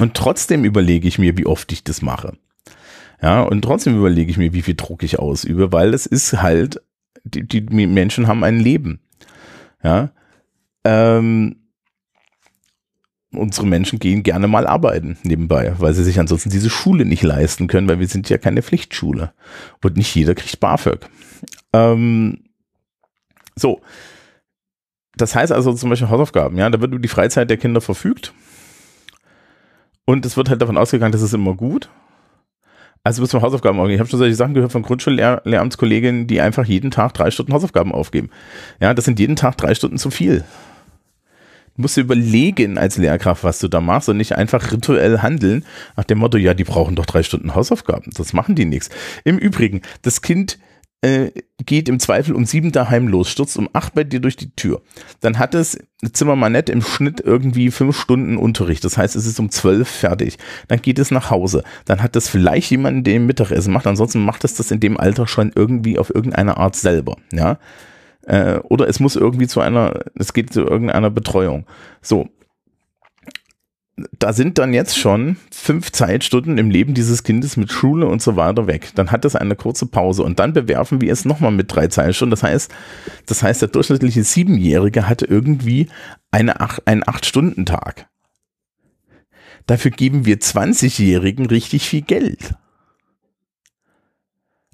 Und 0.00 0.14
trotzdem 0.14 0.64
überlege 0.64 1.06
ich 1.06 1.20
mir, 1.20 1.38
wie 1.38 1.46
oft 1.46 1.70
ich 1.70 1.84
das 1.84 2.02
mache. 2.02 2.36
Ja, 3.22 3.42
und 3.42 3.62
trotzdem 3.62 3.96
überlege 3.96 4.28
ich 4.28 4.38
mir, 4.38 4.52
wie 4.54 4.62
viel 4.62 4.74
Druck 4.74 5.04
ich 5.04 5.20
ausübe, 5.20 5.70
weil 5.70 5.94
es 5.94 6.04
ist 6.04 6.42
halt, 6.42 6.82
die, 7.22 7.46
die 7.46 7.60
Menschen 7.86 8.26
haben 8.26 8.42
ein 8.42 8.58
Leben. 8.58 8.98
Ja, 9.84 10.10
ähm, 10.82 11.61
unsere 13.32 13.66
Menschen 13.66 13.98
gehen 13.98 14.22
gerne 14.22 14.48
mal 14.48 14.66
arbeiten 14.66 15.16
nebenbei, 15.22 15.74
weil 15.78 15.94
sie 15.94 16.04
sich 16.04 16.18
ansonsten 16.18 16.50
diese 16.50 16.70
Schule 16.70 17.04
nicht 17.04 17.22
leisten 17.22 17.66
können, 17.66 17.88
weil 17.88 17.98
wir 17.98 18.08
sind 18.08 18.28
ja 18.28 18.38
keine 18.38 18.62
Pflichtschule. 18.62 19.32
Und 19.82 19.96
nicht 19.96 20.14
jeder 20.14 20.34
kriegt 20.34 20.60
BAföG. 20.60 21.08
Ähm, 21.72 22.44
so. 23.56 23.80
Das 25.16 25.34
heißt 25.34 25.52
also 25.52 25.72
zum 25.74 25.90
Beispiel 25.90 26.08
Hausaufgaben, 26.08 26.56
ja, 26.56 26.70
da 26.70 26.80
wird 26.80 26.92
über 26.92 27.02
die 27.02 27.08
Freizeit 27.08 27.50
der 27.50 27.58
Kinder 27.58 27.80
verfügt. 27.80 28.32
Und 30.04 30.26
es 30.26 30.36
wird 30.36 30.48
halt 30.48 30.62
davon 30.62 30.78
ausgegangen, 30.78 31.12
das 31.12 31.22
ist 31.22 31.34
immer 31.34 31.54
gut. 31.54 31.88
Also 33.04 33.20
bis 33.20 33.30
zum 33.30 33.42
Hausaufgaben 33.42 33.78
aufgeben. 33.78 33.94
Ich 33.94 34.00
habe 34.00 34.08
schon 34.08 34.18
solche 34.18 34.36
Sachen 34.36 34.54
gehört 34.54 34.72
von 34.72 34.82
Grundschullehramtskolleginnen, 34.82 36.28
die 36.28 36.40
einfach 36.40 36.64
jeden 36.64 36.90
Tag 36.90 37.14
drei 37.14 37.30
Stunden 37.30 37.52
Hausaufgaben 37.52 37.92
aufgeben. 37.92 38.30
Ja, 38.80 38.94
das 38.94 39.04
sind 39.04 39.18
jeden 39.18 39.36
Tag 39.36 39.56
drei 39.56 39.74
Stunden 39.74 39.98
zu 39.98 40.10
viel. 40.10 40.44
Musst 41.76 41.96
dir 41.96 42.02
überlegen 42.02 42.78
als 42.78 42.98
Lehrkraft, 42.98 43.44
was 43.44 43.58
du 43.58 43.68
da 43.68 43.80
machst 43.80 44.08
und 44.08 44.16
nicht 44.16 44.36
einfach 44.36 44.72
rituell 44.72 45.18
handeln 45.18 45.64
nach 45.96 46.04
dem 46.04 46.18
Motto, 46.18 46.38
ja, 46.38 46.54
die 46.54 46.64
brauchen 46.64 46.96
doch 46.96 47.06
drei 47.06 47.22
Stunden 47.22 47.54
Hausaufgaben. 47.54 48.12
Das 48.16 48.32
machen 48.32 48.54
die 48.54 48.64
nichts. 48.64 48.90
Im 49.24 49.38
Übrigen, 49.38 49.82
das 50.02 50.22
Kind 50.22 50.58
äh, 51.02 51.32
geht 51.64 51.88
im 51.88 51.98
Zweifel 51.98 52.34
um 52.34 52.44
sieben 52.44 52.70
daheim 52.70 53.08
los, 53.08 53.28
stürzt 53.28 53.56
um 53.58 53.68
acht 53.72 53.94
bei 53.94 54.04
dir 54.04 54.20
durch 54.20 54.36
die 54.36 54.54
Tür. 54.54 54.82
Dann 55.20 55.38
hat 55.38 55.54
es 55.54 55.78
Zimmermanett 56.12 56.70
im 56.70 56.80
Schnitt 56.80 57.20
irgendwie 57.20 57.70
fünf 57.70 58.00
Stunden 58.00 58.36
Unterricht. 58.36 58.84
Das 58.84 58.96
heißt, 58.96 59.16
es 59.16 59.26
ist 59.26 59.40
um 59.40 59.50
zwölf 59.50 59.88
fertig. 59.88 60.38
Dann 60.68 60.80
geht 60.80 60.98
es 60.98 61.10
nach 61.10 61.30
Hause. 61.30 61.64
Dann 61.84 62.02
hat 62.02 62.14
es 62.16 62.28
vielleicht 62.28 62.70
jemanden, 62.70 63.04
der 63.04 63.18
Mittagessen 63.18 63.72
macht. 63.72 63.86
Ansonsten 63.86 64.24
macht 64.24 64.44
es 64.44 64.54
das 64.54 64.70
in 64.70 64.80
dem 64.80 64.98
Alter 64.98 65.26
schon 65.26 65.52
irgendwie 65.54 65.98
auf 65.98 66.14
irgendeine 66.14 66.56
Art 66.56 66.76
selber. 66.76 67.16
Ja. 67.32 67.58
Äh, 68.24 68.58
oder 68.60 68.88
es 68.88 69.00
muss 69.00 69.16
irgendwie 69.16 69.46
zu 69.46 69.60
einer, 69.60 70.00
es 70.14 70.32
geht 70.32 70.52
zu 70.52 70.62
irgendeiner 70.62 71.10
Betreuung. 71.10 71.66
So, 72.00 72.28
da 74.18 74.32
sind 74.32 74.58
dann 74.58 74.72
jetzt 74.72 74.98
schon 74.98 75.36
fünf 75.50 75.92
Zeitstunden 75.92 76.56
im 76.56 76.70
Leben 76.70 76.94
dieses 76.94 77.24
Kindes 77.24 77.56
mit 77.56 77.70
Schule 77.70 78.06
und 78.06 78.22
so 78.22 78.36
weiter 78.36 78.66
weg. 78.66 78.90
Dann 78.94 79.10
hat 79.10 79.24
es 79.24 79.36
eine 79.36 79.54
kurze 79.54 79.86
Pause 79.86 80.22
und 80.22 80.38
dann 80.38 80.52
bewerfen 80.52 81.00
wir 81.00 81.12
es 81.12 81.24
nochmal 81.24 81.50
mit 81.50 81.74
drei 81.74 81.88
Zeitstunden. 81.88 82.30
Das 82.30 82.42
heißt, 82.42 82.72
das 83.26 83.42
heißt, 83.42 83.60
der 83.62 83.68
durchschnittliche 83.68 84.24
Siebenjährige 84.24 85.08
hatte 85.08 85.26
irgendwie 85.26 85.88
eine 86.30 86.60
acht, 86.60 86.86
einen 86.86 87.06
Acht-Stunden-Tag. 87.06 88.08
Dafür 89.66 89.90
geben 89.90 90.24
wir 90.26 90.38
20-Jährigen 90.38 91.46
richtig 91.46 91.88
viel 91.88 92.02
Geld. 92.02 92.54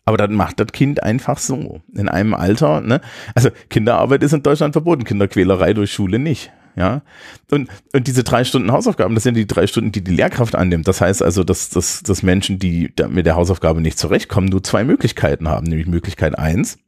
Aber 0.09 0.17
dann 0.17 0.33
macht 0.33 0.59
das 0.59 0.69
Kind 0.69 1.03
einfach 1.03 1.37
so. 1.37 1.83
In 1.95 2.09
einem 2.09 2.33
Alter, 2.33 2.81
ne? 2.81 3.03
Also 3.35 3.51
Kinderarbeit 3.69 4.23
ist 4.23 4.33
in 4.33 4.43
Deutschland 4.43 4.73
verboten, 4.73 5.05
Kinderquälerei 5.05 5.75
durch 5.75 5.93
Schule 5.93 6.19
nicht. 6.19 6.51
Ja, 6.77 7.03
und, 7.51 7.69
und 7.93 8.07
diese 8.07 8.25
drei 8.25 8.43
Stunden 8.45 8.73
Hausaufgaben, 8.73 9.15
das 9.15 9.25
sind 9.25 9.35
die 9.35 9.47
drei 9.47 9.67
Stunden, 9.67 9.93
die 9.93 10.03
die 10.03 10.15
Lehrkraft 10.15 10.55
annimmt. 10.55 10.89
Das 10.89 11.03
heißt 11.03 11.23
also, 11.23 11.45
dass, 11.45 11.69
dass, 11.69 12.03
dass 12.03 12.23
Menschen, 12.23 12.59
die 12.59 12.91
mit 13.11 13.27
der 13.27 13.37
Hausaufgabe 13.37 13.83
nicht 13.83 13.99
zurechtkommen, 13.99 14.49
nur 14.49 14.65
zwei 14.65 14.83
Möglichkeiten 14.83 15.47
haben. 15.47 15.67
Nämlich 15.67 15.87
Möglichkeit 15.87 16.39
eins, 16.39 16.79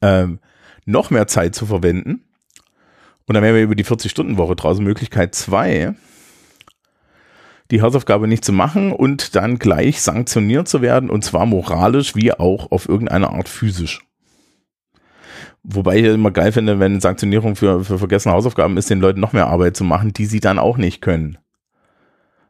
ähm, 0.00 0.38
noch 0.86 1.10
mehr 1.10 1.26
Zeit 1.26 1.54
zu 1.54 1.66
verwenden. 1.66 2.22
Und 3.26 3.34
dann 3.34 3.44
wären 3.44 3.56
wir 3.56 3.62
über 3.62 3.74
die 3.74 3.84
40-Stunden-Woche 3.84 4.56
draußen. 4.56 4.82
Möglichkeit 4.82 5.34
zwei, 5.34 5.94
die 7.70 7.82
Hausaufgabe 7.82 8.26
nicht 8.26 8.44
zu 8.44 8.52
machen 8.52 8.92
und 8.92 9.34
dann 9.36 9.58
gleich 9.58 10.02
sanktioniert 10.02 10.68
zu 10.68 10.82
werden. 10.82 11.10
Und 11.10 11.24
zwar 11.24 11.46
moralisch 11.46 12.16
wie 12.16 12.32
auch 12.32 12.70
auf 12.70 12.88
irgendeine 12.88 13.30
Art 13.30 13.48
physisch. 13.48 14.00
Wobei 15.62 15.98
ich 15.98 16.06
immer 16.06 16.30
geil 16.30 16.52
finde, 16.52 16.80
wenn 16.80 17.00
Sanktionierung 17.00 17.54
für, 17.54 17.84
für 17.84 17.98
vergessene 17.98 18.34
Hausaufgaben 18.34 18.76
ist, 18.76 18.88
den 18.88 19.00
Leuten 19.00 19.20
noch 19.20 19.32
mehr 19.32 19.48
Arbeit 19.48 19.76
zu 19.76 19.84
machen, 19.84 20.12
die 20.12 20.26
sie 20.26 20.40
dann 20.40 20.58
auch 20.58 20.78
nicht 20.78 21.02
können. 21.02 21.38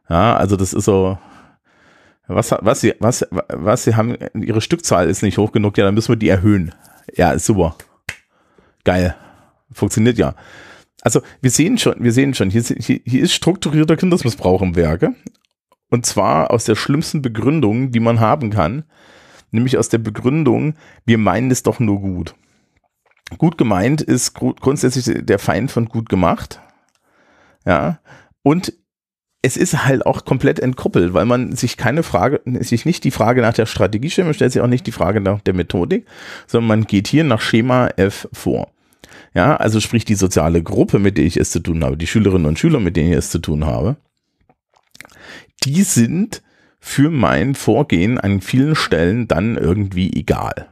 Ja, 0.09 0.35
also 0.35 0.55
das 0.55 0.73
ist 0.73 0.85
so, 0.85 1.17
was, 2.27 2.51
was 2.59 2.81
sie, 2.81 2.95
was, 2.99 3.27
was 3.31 3.83
sie 3.83 3.95
haben, 3.95 4.17
ihre 4.33 4.61
Stückzahl 4.61 5.09
ist 5.09 5.23
nicht 5.23 5.37
hoch 5.37 5.51
genug, 5.51 5.77
ja, 5.77 5.85
dann 5.85 5.93
müssen 5.93 6.13
wir 6.13 6.17
die 6.17 6.29
erhöhen. 6.29 6.73
Ja, 7.15 7.31
ist 7.31 7.45
super. 7.45 7.75
Geil. 8.83 9.15
Funktioniert 9.71 10.17
ja. 10.17 10.35
Also 11.01 11.21
wir 11.41 11.51
sehen 11.51 11.77
schon, 11.77 11.95
wir 11.99 12.11
sehen 12.11 12.33
schon, 12.33 12.49
hier, 12.49 12.61
hier, 12.61 13.21
ist 13.21 13.33
strukturierter 13.33 13.97
Kindesmissbrauch 13.97 14.61
im 14.61 14.75
Werke. 14.75 15.15
Und 15.89 16.05
zwar 16.05 16.51
aus 16.51 16.65
der 16.65 16.75
schlimmsten 16.75 17.21
Begründung, 17.21 17.91
die 17.91 17.99
man 17.99 18.19
haben 18.19 18.49
kann. 18.49 18.83
Nämlich 19.51 19.77
aus 19.77 19.89
der 19.89 19.97
Begründung, 19.97 20.75
wir 21.05 21.17
meinen 21.17 21.51
es 21.51 21.63
doch 21.63 21.79
nur 21.79 21.99
gut 21.99 22.35
gut 23.37 23.57
gemeint 23.57 24.01
ist 24.01 24.33
grundsätzlich 24.33 25.25
der 25.25 25.39
Feind 25.39 25.71
von 25.71 25.85
gut 25.85 26.09
gemacht. 26.09 26.59
Ja. 27.65 27.99
Und 28.43 28.73
es 29.43 29.57
ist 29.57 29.85
halt 29.85 30.05
auch 30.05 30.25
komplett 30.25 30.59
entkoppelt, 30.59 31.13
weil 31.13 31.25
man 31.25 31.55
sich 31.55 31.77
keine 31.77 32.03
Frage, 32.03 32.41
sich 32.45 32.85
nicht 32.85 33.03
die 33.03 33.11
Frage 33.11 33.41
nach 33.41 33.53
der 33.53 33.65
Strategie 33.65 34.09
stellt, 34.09 34.27
man 34.27 34.33
stellt 34.35 34.51
sich 34.51 34.61
auch 34.61 34.67
nicht 34.67 34.85
die 34.85 34.91
Frage 34.91 35.19
nach 35.19 35.41
der 35.41 35.55
Methodik, 35.55 36.05
sondern 36.45 36.67
man 36.67 36.83
geht 36.85 37.07
hier 37.07 37.23
nach 37.23 37.41
Schema 37.41 37.87
F 37.97 38.27
vor. 38.33 38.71
Ja, 39.33 39.55
also 39.55 39.79
sprich 39.79 40.03
die 40.03 40.15
soziale 40.15 40.61
Gruppe, 40.61 40.99
mit 40.99 41.17
der 41.17 41.25
ich 41.25 41.37
es 41.37 41.51
zu 41.51 41.59
tun 41.59 41.83
habe, 41.83 41.97
die 41.97 42.07
Schülerinnen 42.07 42.47
und 42.47 42.59
Schüler, 42.59 42.79
mit 42.79 42.97
denen 42.97 43.11
ich 43.11 43.17
es 43.17 43.29
zu 43.29 43.39
tun 43.39 43.65
habe, 43.65 43.95
die 45.63 45.83
sind 45.83 46.41
für 46.79 47.09
mein 47.09 47.55
Vorgehen 47.55 48.17
an 48.17 48.41
vielen 48.41 48.75
Stellen 48.75 49.27
dann 49.27 49.55
irgendwie 49.55 50.11
egal. 50.13 50.67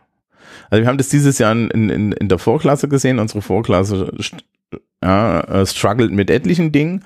Also 0.69 0.83
wir 0.83 0.87
haben 0.87 0.97
das 0.97 1.09
dieses 1.09 1.37
Jahr 1.37 1.51
in, 1.51 1.69
in, 1.69 2.11
in 2.11 2.27
der 2.27 2.39
Vorklasse 2.39 2.89
gesehen. 2.89 3.19
Unsere 3.19 3.41
Vorklasse 3.41 4.11
ja, 5.01 5.41
äh, 5.41 5.65
struggelt 5.65 6.11
mit 6.11 6.29
etlichen 6.29 6.71
Dingen 6.71 7.05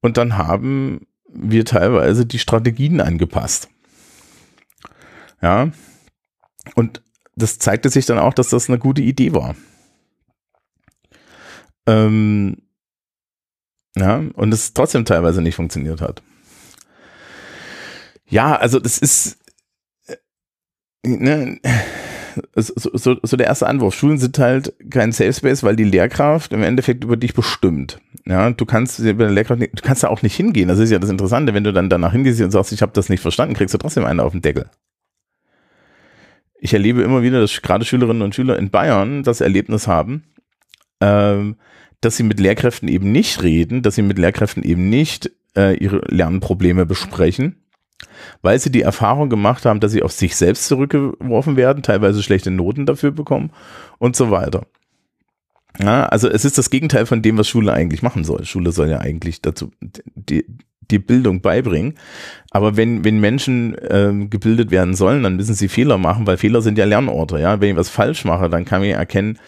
und 0.00 0.16
dann 0.16 0.38
haben 0.38 1.06
wir 1.28 1.64
teilweise 1.64 2.26
die 2.26 2.38
Strategien 2.38 3.00
angepasst. 3.00 3.68
Ja. 5.42 5.70
Und 6.74 7.02
das 7.36 7.58
zeigte 7.58 7.90
sich 7.90 8.06
dann 8.06 8.18
auch, 8.18 8.32
dass 8.32 8.50
das 8.50 8.68
eine 8.68 8.78
gute 8.78 9.02
Idee 9.02 9.34
war. 9.34 9.54
Ähm, 11.86 12.62
ja, 13.96 14.22
und 14.34 14.52
es 14.52 14.74
trotzdem 14.74 15.04
teilweise 15.04 15.42
nicht 15.42 15.54
funktioniert 15.54 16.00
hat. 16.00 16.22
Ja, 18.26 18.56
also 18.56 18.80
das 18.80 18.98
ist, 18.98 19.38
äh, 20.06 20.16
ne, 21.08 21.60
so, 22.56 22.90
so, 22.94 23.16
so 23.22 23.36
der 23.36 23.46
erste 23.46 23.66
Anwurf. 23.66 23.94
Schulen 23.94 24.18
sind 24.18 24.38
halt 24.38 24.74
kein 24.90 25.12
Safe 25.12 25.32
Space, 25.32 25.62
weil 25.62 25.76
die 25.76 25.84
Lehrkraft 25.84 26.52
im 26.52 26.62
Endeffekt 26.62 27.04
über 27.04 27.16
dich 27.16 27.34
bestimmt. 27.34 28.00
Ja, 28.26 28.50
du 28.50 28.64
kannst 28.64 28.98
über 28.98 29.24
der 29.24 29.32
Lehrkraft, 29.32 29.60
du 29.60 29.82
kannst 29.82 30.02
da 30.02 30.08
auch 30.08 30.22
nicht 30.22 30.34
hingehen. 30.34 30.68
Das 30.68 30.78
ist 30.78 30.90
ja 30.90 30.98
das 30.98 31.10
Interessante. 31.10 31.54
Wenn 31.54 31.64
du 31.64 31.72
dann 31.72 31.90
danach 31.90 32.12
hingehst 32.12 32.40
und 32.40 32.50
sagst, 32.50 32.72
ich 32.72 32.82
habe 32.82 32.92
das 32.92 33.08
nicht 33.08 33.20
verstanden, 33.20 33.54
kriegst 33.54 33.74
du 33.74 33.78
trotzdem 33.78 34.04
einen 34.04 34.20
auf 34.20 34.32
den 34.32 34.42
Deckel. 34.42 34.68
Ich 36.58 36.72
erlebe 36.72 37.02
immer 37.02 37.22
wieder, 37.22 37.40
dass 37.40 37.60
gerade 37.60 37.84
Schülerinnen 37.84 38.22
und 38.22 38.34
Schüler 38.34 38.58
in 38.58 38.70
Bayern 38.70 39.22
das 39.22 39.42
Erlebnis 39.42 39.86
haben, 39.86 40.24
ähm, 41.00 41.56
dass 42.00 42.16
sie 42.16 42.22
mit 42.22 42.40
Lehrkräften 42.40 42.88
eben 42.88 43.12
nicht 43.12 43.42
reden, 43.42 43.82
dass 43.82 43.94
sie 43.94 44.02
mit 44.02 44.18
Lehrkräften 44.18 44.62
eben 44.62 44.88
nicht 44.88 45.30
äh, 45.56 45.76
ihre 45.76 46.02
Lernprobleme 46.08 46.86
besprechen, 46.86 47.56
weil 48.42 48.58
sie 48.58 48.70
die 48.70 48.82
Erfahrung 48.82 49.30
gemacht 49.30 49.64
haben, 49.64 49.80
dass 49.80 49.92
sie 49.92 50.02
auf 50.02 50.12
sich 50.12 50.36
selbst 50.36 50.66
zurückgeworfen 50.66 51.56
werden, 51.56 51.82
teilweise 51.82 52.22
schlechte 52.22 52.50
Noten 52.50 52.86
dafür 52.86 53.10
bekommen 53.10 53.50
und 53.98 54.16
so 54.16 54.30
weiter. 54.30 54.66
Ja, 55.82 56.06
also 56.06 56.28
es 56.28 56.44
ist 56.44 56.56
das 56.56 56.70
Gegenteil 56.70 57.04
von 57.06 57.22
dem, 57.22 57.36
was 57.36 57.48
Schule 57.48 57.72
eigentlich 57.72 58.02
machen 58.02 58.24
soll. 58.24 58.44
Schule 58.44 58.70
soll 58.70 58.90
ja 58.90 58.98
eigentlich 58.98 59.42
dazu 59.42 59.72
die, 60.14 60.44
die 60.90 60.98
Bildung 61.00 61.40
beibringen. 61.40 61.94
Aber 62.50 62.76
wenn, 62.76 63.04
wenn 63.04 63.18
Menschen 63.18 63.76
ähm, 63.88 64.30
gebildet 64.30 64.70
werden 64.70 64.94
sollen, 64.94 65.24
dann 65.24 65.36
müssen 65.36 65.54
sie 65.54 65.68
Fehler 65.68 65.98
machen, 65.98 66.26
weil 66.26 66.36
Fehler 66.36 66.62
sind 66.62 66.78
ja 66.78 66.84
Lernorte. 66.84 67.40
Ja, 67.40 67.60
wenn 67.60 67.70
ich 67.70 67.76
was 67.76 67.88
falsch 67.88 68.24
mache, 68.24 68.48
dann 68.48 68.64
kann 68.64 68.84
ich 68.84 68.92
erkennen, 68.92 69.38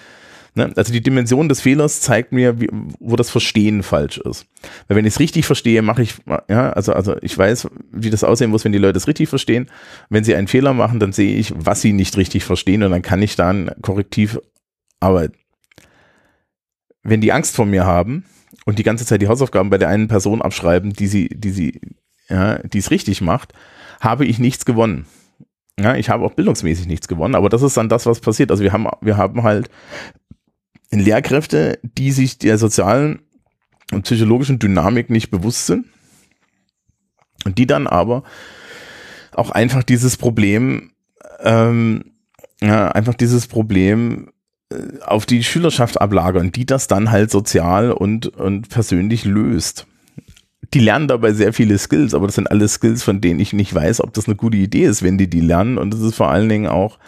Ne? 0.57 0.73
Also 0.75 0.91
die 0.91 1.03
Dimension 1.03 1.51
des 1.51 1.61
Fehlers 1.61 2.01
zeigt 2.01 2.33
mir, 2.33 2.59
wie, 2.59 2.69
wo 2.99 3.15
das 3.15 3.29
Verstehen 3.29 3.83
falsch 3.83 4.17
ist. 4.17 4.47
Weil 4.89 4.97
wenn 4.97 5.05
ich 5.05 5.13
es 5.15 5.21
richtig 5.21 5.45
verstehe, 5.45 5.83
mache 5.83 6.03
ich, 6.03 6.15
ja, 6.49 6.71
also, 6.71 6.95
also 6.95 7.15
ich 7.21 7.37
weiß, 7.37 7.69
wie 7.93 8.09
das 8.09 8.25
aussehen 8.25 8.51
muss, 8.51 8.65
wenn 8.65 8.73
die 8.73 8.79
Leute 8.79 8.97
es 8.97 9.07
richtig 9.07 9.29
verstehen. 9.29 9.69
Wenn 10.09 10.25
sie 10.25 10.35
einen 10.35 10.49
Fehler 10.49 10.73
machen, 10.73 10.99
dann 10.99 11.13
sehe 11.13 11.37
ich, 11.37 11.53
was 11.55 11.83
sie 11.83 11.93
nicht 11.93 12.17
richtig 12.17 12.45
verstehen 12.45 12.83
und 12.83 12.91
dann 12.91 13.03
kann 13.03 13.21
ich 13.21 13.37
dann 13.37 13.71
korrektiv 13.83 14.41
arbeiten. 14.99 15.37
Wenn 17.03 17.21
die 17.21 17.33
Angst 17.33 17.55
vor 17.55 17.67
mir 17.67 17.85
haben 17.85 18.25
und 18.65 18.79
die 18.79 18.83
ganze 18.83 19.05
Zeit 19.05 19.21
die 19.21 19.29
Hausaufgaben 19.29 19.69
bei 19.69 19.79
der 19.79 19.91
einen 19.91 20.09
Person 20.09 20.41
abschreiben, 20.41 20.95
die 20.95 21.07
sie, 21.07 21.29
die 21.29 21.51
sie, 21.51 21.81
ja, 22.31 22.59
die 22.61 22.79
es 22.79 22.91
richtig 22.91 23.21
macht, 23.21 23.53
habe 24.01 24.25
ich 24.25 24.39
nichts 24.39 24.65
gewonnen. 24.65 25.05
Ja, 25.79 25.97
ich 25.97 26.09
habe 26.09 26.25
auch 26.25 26.33
bildungsmäßig 26.33 26.87
nichts 26.87 27.09
gewonnen, 27.09 27.35
aber 27.35 27.51
das 27.51 27.61
ist 27.61 27.77
dann 27.77 27.91
das, 27.91 28.07
was 28.07 28.21
passiert. 28.21 28.51
Also 28.51 28.63
wir 28.63 28.73
haben, 28.73 28.89
wir 29.03 29.19
haben 29.19 29.43
halt 29.43 29.69
Lehrkräfte, 30.91 31.79
die 31.83 32.13
sich 32.13 32.39
der 32.39 32.59
sozialen 32.59 33.21
und 33.93 34.03
psychologischen 34.03 34.59
Dynamik 34.59 35.11
nicht 35.11 35.31
bewusst 35.31 35.67
sind 35.67 35.87
und 37.45 37.59
die 37.59 37.67
dann 37.67 37.87
aber 37.87 38.25
auch 39.33 39.51
einfach 39.51 39.83
dieses 39.83 40.17
Problem, 40.17 40.93
ähm, 41.41 42.13
ja, 42.61 42.89
einfach 42.89 43.15
dieses 43.15 43.47
Problem 43.47 44.31
äh, 44.73 45.01
auf 45.03 45.27
die 45.27 45.45
Schülerschaft 45.45 46.01
ablagern, 46.01 46.53
die 46.53 46.67
das 46.67 46.89
dann 46.89 47.11
halt 47.11 47.31
sozial 47.31 47.93
und, 47.93 48.27
und 48.29 48.69
persönlich 48.69 49.25
löst. 49.25 49.87
Die 50.75 50.81
lernen 50.81 51.07
dabei 51.07 51.33
sehr 51.33 51.53
viele 51.53 51.79
Skills, 51.79 52.15
aber 52.15 52.27
das 52.27 52.35
sind 52.35 52.51
alles 52.51 52.75
Skills, 52.75 53.03
von 53.03 53.21
denen 53.21 53.39
ich 53.39 53.53
nicht 53.53 53.73
weiß, 53.73 54.01
ob 54.01 54.13
das 54.15 54.27
eine 54.27 54.35
gute 54.35 54.57
Idee 54.57 54.87
ist, 54.87 55.03
wenn 55.03 55.19
die 55.19 55.31
die 55.31 55.41
lernen. 55.41 55.79
Und 55.79 55.93
das 55.93 56.01
ist 56.01 56.17
vor 56.17 56.31
allen 56.31 56.49
Dingen 56.49 56.67
auch 56.67 56.99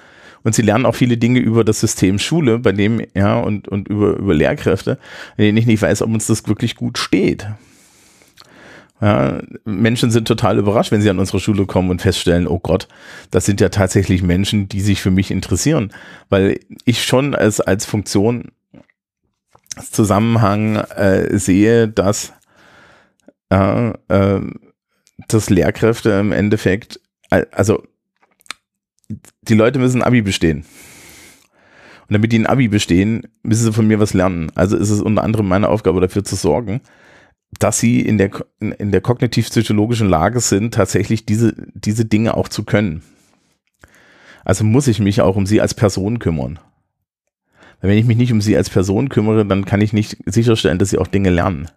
und 0.48 0.54
sie 0.54 0.62
lernen 0.62 0.86
auch 0.86 0.94
viele 0.94 1.18
Dinge 1.18 1.40
über 1.40 1.62
das 1.62 1.78
System 1.78 2.18
Schule, 2.18 2.58
bei 2.58 2.72
dem, 2.72 3.02
ja, 3.14 3.38
und, 3.38 3.68
und 3.68 3.86
über, 3.86 4.16
über 4.16 4.32
Lehrkräfte, 4.32 4.98
in 5.36 5.44
denen 5.44 5.58
ich 5.58 5.66
nicht 5.66 5.82
weiß, 5.82 6.00
ob 6.00 6.10
uns 6.10 6.26
das 6.26 6.48
wirklich 6.48 6.74
gut 6.74 6.96
steht. 6.96 7.46
Ja, 9.02 9.42
Menschen 9.66 10.10
sind 10.10 10.26
total 10.26 10.58
überrascht, 10.58 10.90
wenn 10.90 11.02
sie 11.02 11.10
an 11.10 11.18
unsere 11.18 11.38
Schule 11.38 11.66
kommen 11.66 11.90
und 11.90 12.00
feststellen, 12.00 12.48
oh 12.48 12.60
Gott, 12.60 12.88
das 13.30 13.44
sind 13.44 13.60
ja 13.60 13.68
tatsächlich 13.68 14.22
Menschen, 14.22 14.70
die 14.70 14.80
sich 14.80 15.02
für 15.02 15.10
mich 15.10 15.30
interessieren, 15.30 15.92
weil 16.30 16.58
ich 16.86 17.04
schon 17.04 17.34
als, 17.34 17.60
als 17.60 17.84
Funktion, 17.84 18.46
als 19.76 19.90
Zusammenhang 19.90 20.76
äh, 20.76 21.38
sehe, 21.38 21.88
dass, 21.88 22.32
äh, 23.50 23.90
äh, 24.08 24.40
dass 25.28 25.50
Lehrkräfte 25.50 26.12
im 26.12 26.32
Endeffekt, 26.32 27.00
also 27.28 27.82
die 29.08 29.54
Leute 29.54 29.78
müssen 29.78 30.02
Abi 30.02 30.22
bestehen. 30.22 30.64
Und 32.08 32.14
damit 32.14 32.32
die 32.32 32.38
ein 32.38 32.46
Abi 32.46 32.68
bestehen, 32.68 33.28
müssen 33.42 33.64
sie 33.64 33.72
von 33.72 33.86
mir 33.86 34.00
was 34.00 34.14
lernen. 34.14 34.50
Also 34.54 34.76
ist 34.76 34.90
es 34.90 35.00
unter 35.00 35.22
anderem 35.22 35.48
meine 35.48 35.68
Aufgabe, 35.68 36.00
dafür 36.00 36.24
zu 36.24 36.36
sorgen, 36.36 36.80
dass 37.58 37.78
sie 37.78 38.00
in 38.00 38.18
der, 38.18 38.30
in 38.60 38.92
der 38.92 39.00
kognitiv-psychologischen 39.00 40.08
Lage 40.08 40.40
sind, 40.40 40.74
tatsächlich 40.74 41.26
diese, 41.26 41.54
diese 41.74 42.04
Dinge 42.04 42.36
auch 42.36 42.48
zu 42.48 42.64
können. 42.64 43.02
Also 44.44 44.64
muss 44.64 44.88
ich 44.88 45.00
mich 45.00 45.20
auch 45.20 45.36
um 45.36 45.46
sie 45.46 45.60
als 45.60 45.74
Person 45.74 46.18
kümmern. 46.18 46.58
Weil 47.80 47.90
wenn 47.90 47.98
ich 47.98 48.06
mich 48.06 48.16
nicht 48.16 48.32
um 48.32 48.40
sie 48.40 48.56
als 48.56 48.70
Person 48.70 49.08
kümmere, 49.08 49.44
dann 49.46 49.64
kann 49.64 49.80
ich 49.80 49.92
nicht 49.92 50.16
sicherstellen, 50.26 50.78
dass 50.78 50.90
sie 50.90 50.98
auch 50.98 51.06
Dinge 51.06 51.30
lernen. 51.30 51.68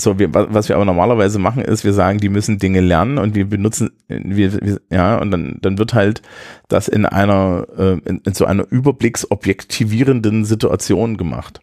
So, 0.00 0.18
wir, 0.18 0.32
was 0.32 0.68
wir 0.68 0.76
aber 0.76 0.84
normalerweise 0.84 1.38
machen, 1.38 1.62
ist, 1.62 1.84
wir 1.84 1.92
sagen, 1.92 2.18
die 2.18 2.28
müssen 2.28 2.58
Dinge 2.58 2.80
lernen 2.80 3.18
und 3.18 3.34
wir 3.34 3.48
benutzen, 3.48 3.90
wir, 4.08 4.52
wir 4.60 4.80
ja, 4.90 5.18
und 5.18 5.30
dann, 5.30 5.58
dann 5.60 5.78
wird 5.78 5.94
halt 5.94 6.22
das 6.68 6.88
in 6.88 7.06
einer, 7.06 7.66
äh, 7.76 7.98
in, 8.08 8.20
in 8.24 8.34
so 8.34 8.44
einer 8.46 8.66
überblicksobjektivierenden 8.70 10.44
Situation 10.44 11.16
gemacht. 11.16 11.60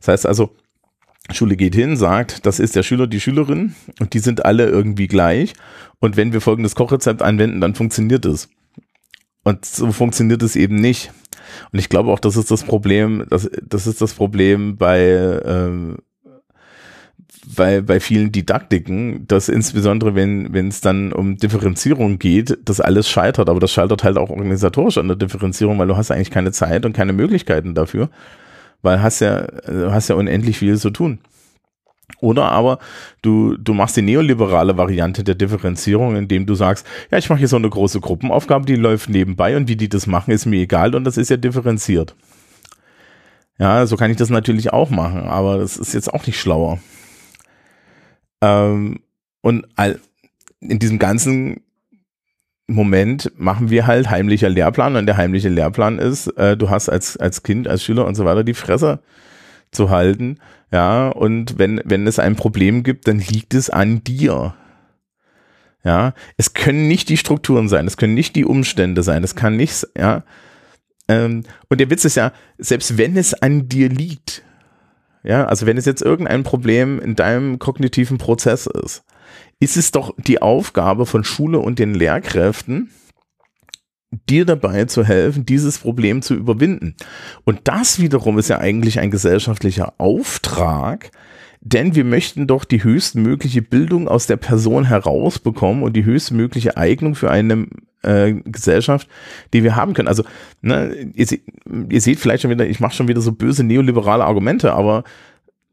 Das 0.00 0.08
heißt 0.08 0.26
also, 0.26 0.54
Schule 1.32 1.56
geht 1.56 1.74
hin, 1.74 1.96
sagt, 1.96 2.46
das 2.46 2.60
ist 2.60 2.76
der 2.76 2.82
Schüler, 2.82 3.06
die 3.06 3.20
Schülerin 3.20 3.74
und 4.00 4.14
die 4.14 4.20
sind 4.20 4.44
alle 4.44 4.68
irgendwie 4.68 5.08
gleich. 5.08 5.54
Und 5.98 6.16
wenn 6.16 6.32
wir 6.32 6.40
folgendes 6.40 6.74
Kochrezept 6.74 7.22
anwenden, 7.22 7.60
dann 7.60 7.74
funktioniert 7.74 8.24
es. 8.24 8.48
Und 9.42 9.64
so 9.64 9.90
funktioniert 9.92 10.42
es 10.42 10.56
eben 10.56 10.76
nicht. 10.76 11.12
Und 11.72 11.78
ich 11.78 11.88
glaube 11.88 12.12
auch, 12.12 12.20
das 12.20 12.36
ist 12.36 12.50
das 12.50 12.64
Problem, 12.64 13.24
das, 13.30 13.48
das 13.62 13.86
ist 13.86 14.00
das 14.00 14.14
Problem 14.14 14.76
bei, 14.76 15.00
äh, 15.00 15.96
bei, 17.56 17.80
bei 17.80 18.00
vielen 18.00 18.32
Didaktiken, 18.32 19.26
dass 19.26 19.48
insbesondere 19.48 20.14
wenn 20.14 20.52
wenn 20.52 20.68
es 20.68 20.80
dann 20.80 21.12
um 21.12 21.36
Differenzierung 21.36 22.18
geht, 22.18 22.58
das 22.64 22.80
alles 22.80 23.08
scheitert. 23.08 23.48
Aber 23.48 23.60
das 23.60 23.72
scheitert 23.72 24.04
halt 24.04 24.16
auch 24.16 24.30
organisatorisch 24.30 24.98
an 24.98 25.08
der 25.08 25.16
Differenzierung, 25.16 25.78
weil 25.78 25.88
du 25.88 25.96
hast 25.96 26.10
eigentlich 26.10 26.30
keine 26.30 26.52
Zeit 26.52 26.86
und 26.86 26.92
keine 26.94 27.12
Möglichkeiten 27.12 27.74
dafür 27.74 28.10
weil 28.82 29.02
hast 29.02 29.20
ja, 29.20 29.40
äh, 29.40 29.90
hast 29.90 30.08
ja 30.08 30.14
unendlich 30.14 30.58
viel 30.58 30.78
zu 30.78 30.90
tun. 30.90 31.18
Oder 32.20 32.52
aber 32.52 32.78
du, 33.20 33.56
du 33.56 33.74
machst 33.74 33.96
die 33.96 34.02
neoliberale 34.02 34.78
Variante 34.78 35.24
der 35.24 35.34
Differenzierung, 35.34 36.16
indem 36.16 36.46
du 36.46 36.54
sagst, 36.54 36.86
ja, 37.10 37.18
ich 37.18 37.28
mache 37.28 37.40
hier 37.40 37.48
so 37.48 37.56
eine 37.56 37.68
große 37.68 38.00
Gruppenaufgabe, 38.00 38.64
die 38.64 38.76
läuft 38.76 39.10
nebenbei 39.10 39.56
und 39.56 39.68
wie 39.68 39.76
die 39.76 39.88
das 39.88 40.06
machen, 40.06 40.30
ist 40.30 40.46
mir 40.46 40.60
egal 40.62 40.94
und 40.94 41.04
das 41.04 41.16
ist 41.16 41.30
ja 41.30 41.36
differenziert. 41.36 42.14
Ja, 43.58 43.86
so 43.86 43.96
kann 43.96 44.10
ich 44.10 44.16
das 44.16 44.30
natürlich 44.30 44.72
auch 44.72 44.90
machen, 44.90 45.22
aber 45.22 45.58
das 45.58 45.76
ist 45.76 45.94
jetzt 45.94 46.12
auch 46.12 46.26
nicht 46.26 46.38
schlauer. 46.38 46.78
Ähm, 48.40 49.00
und 49.40 49.66
all, 49.76 50.00
in 50.60 50.78
diesem 50.78 50.98
ganzen 50.98 51.60
Moment 52.68 53.32
machen 53.36 53.70
wir 53.70 53.86
halt 53.86 54.10
heimlicher 54.10 54.48
Lehrplan 54.48 54.96
und 54.96 55.06
der 55.06 55.16
heimliche 55.16 55.48
Lehrplan 55.48 55.98
ist, 55.98 56.26
äh, 56.36 56.56
du 56.56 56.68
hast 56.68 56.88
als, 56.88 57.16
als 57.16 57.42
Kind, 57.42 57.68
als 57.68 57.84
Schüler 57.84 58.06
und 58.06 58.16
so 58.16 58.24
weiter 58.24 58.42
die 58.42 58.54
Fresse 58.54 59.00
zu 59.70 59.90
halten. 59.90 60.38
Ja, 60.72 61.08
und 61.08 61.58
wenn, 61.58 61.80
wenn 61.84 62.06
es 62.06 62.18
ein 62.18 62.34
Problem 62.34 62.82
gibt, 62.82 63.06
dann 63.06 63.20
liegt 63.20 63.54
es 63.54 63.70
an 63.70 64.02
dir. 64.02 64.54
Ja, 65.84 66.14
es 66.36 66.54
können 66.54 66.88
nicht 66.88 67.08
die 67.08 67.16
Strukturen 67.16 67.68
sein, 67.68 67.86
es 67.86 67.96
können 67.96 68.14
nicht 68.14 68.34
die 68.34 68.44
Umstände 68.44 69.04
sein, 69.04 69.22
es 69.22 69.36
kann 69.36 69.56
nichts, 69.56 69.86
ja. 69.96 70.24
Ähm, 71.06 71.44
und 71.68 71.78
der 71.80 71.88
Witz 71.90 72.04
ist 72.04 72.16
ja, 72.16 72.32
selbst 72.58 72.98
wenn 72.98 73.16
es 73.16 73.34
an 73.34 73.68
dir 73.68 73.88
liegt, 73.88 74.42
ja, 75.26 75.44
also 75.44 75.66
wenn 75.66 75.76
es 75.76 75.84
jetzt 75.84 76.02
irgendein 76.02 76.44
Problem 76.44 77.00
in 77.00 77.16
deinem 77.16 77.58
kognitiven 77.58 78.16
Prozess 78.16 78.66
ist, 78.66 79.02
ist 79.58 79.76
es 79.76 79.90
doch 79.90 80.14
die 80.18 80.40
Aufgabe 80.40 81.04
von 81.04 81.24
Schule 81.24 81.58
und 81.58 81.78
den 81.78 81.94
Lehrkräften, 81.94 82.90
dir 84.28 84.44
dabei 84.44 84.84
zu 84.84 85.04
helfen, 85.04 85.44
dieses 85.44 85.78
Problem 85.78 86.22
zu 86.22 86.34
überwinden. 86.34 86.94
Und 87.44 87.60
das 87.64 88.00
wiederum 88.00 88.38
ist 88.38 88.48
ja 88.48 88.58
eigentlich 88.58 89.00
ein 89.00 89.10
gesellschaftlicher 89.10 89.94
Auftrag, 89.98 91.10
denn 91.60 91.96
wir 91.96 92.04
möchten 92.04 92.46
doch 92.46 92.64
die 92.64 92.84
höchstmögliche 92.84 93.62
Bildung 93.62 94.06
aus 94.06 94.28
der 94.28 94.36
Person 94.36 94.84
herausbekommen 94.84 95.82
und 95.82 95.94
die 95.94 96.04
höchstmögliche 96.04 96.76
Eignung 96.76 97.16
für 97.16 97.32
eine 97.32 97.66
äh, 98.06 98.32
Gesellschaft, 98.44 99.08
die 99.52 99.62
wir 99.62 99.76
haben 99.76 99.94
können. 99.94 100.08
Also, 100.08 100.24
ne, 100.62 101.10
ihr, 101.14 101.26
ihr 101.90 102.00
seht 102.00 102.18
vielleicht 102.18 102.42
schon 102.42 102.50
wieder, 102.50 102.66
ich 102.66 102.80
mache 102.80 102.94
schon 102.94 103.08
wieder 103.08 103.20
so 103.20 103.32
böse 103.32 103.64
neoliberale 103.64 104.24
Argumente, 104.24 104.72
aber 104.72 105.04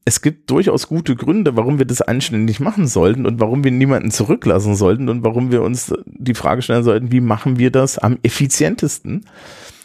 es 0.05 0.21
gibt 0.21 0.49
durchaus 0.49 0.87
gute 0.87 1.15
Gründe, 1.15 1.55
warum 1.55 1.79
wir 1.79 1.85
das 1.85 2.01
anständig 2.01 2.59
machen 2.59 2.87
sollten 2.87 3.25
und 3.25 3.39
warum 3.39 3.63
wir 3.63 3.71
niemanden 3.71 4.11
zurücklassen 4.11 4.75
sollten 4.75 5.07
und 5.07 5.23
warum 5.23 5.51
wir 5.51 5.61
uns 5.61 5.93
die 6.05 6.33
Frage 6.33 6.61
stellen 6.61 6.83
sollten, 6.83 7.11
wie 7.11 7.21
machen 7.21 7.57
wir 7.57 7.71
das 7.71 7.97
am 7.97 8.17
effizientesten, 8.21 9.25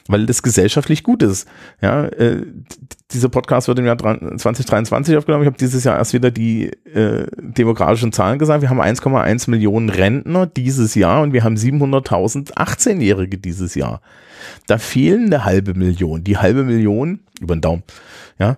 weil 0.09 0.27
das 0.27 0.43
gesellschaftlich 0.43 1.05
gut 1.05 1.23
ist. 1.23 1.47
Ja, 1.81 2.07
äh, 2.07 2.45
dieser 3.13 3.29
Podcast 3.29 3.69
wird 3.69 3.79
im 3.79 3.87
Jahr 3.87 3.99
2023 3.99 5.17
aufgenommen. 5.17 5.45
Ich 5.45 5.47
habe 5.47 5.59
dieses 5.59 5.85
Jahr 5.85 5.97
erst 5.97 6.15
wieder 6.15 6.31
die 6.31 6.71
äh, 6.93 7.27
demografischen 7.39 8.13
Zahlen 8.13 8.39
gesagt. 8.39 8.63
Wir 8.63 8.71
haben 8.71 8.81
1,1 8.81 9.49
Millionen 9.51 9.91
Rentner 9.91 10.47
dieses 10.47 10.95
Jahr 10.95 11.23
und 11.23 11.33
wir 11.33 11.45
haben 11.45 11.55
700.000 11.55 12.55
18-Jährige 12.55 13.39
dieses 13.39 13.75
Jahr. 13.75 14.01
Da 14.67 14.79
fehlen 14.79 15.27
eine 15.27 15.45
halbe 15.45 15.75
Million. 15.75 16.25
Die 16.25 16.39
halbe 16.39 16.65
Million 16.65 17.21
über 17.41 17.55
den 17.55 17.61
Daumen. 17.61 17.83
Ja, 18.39 18.57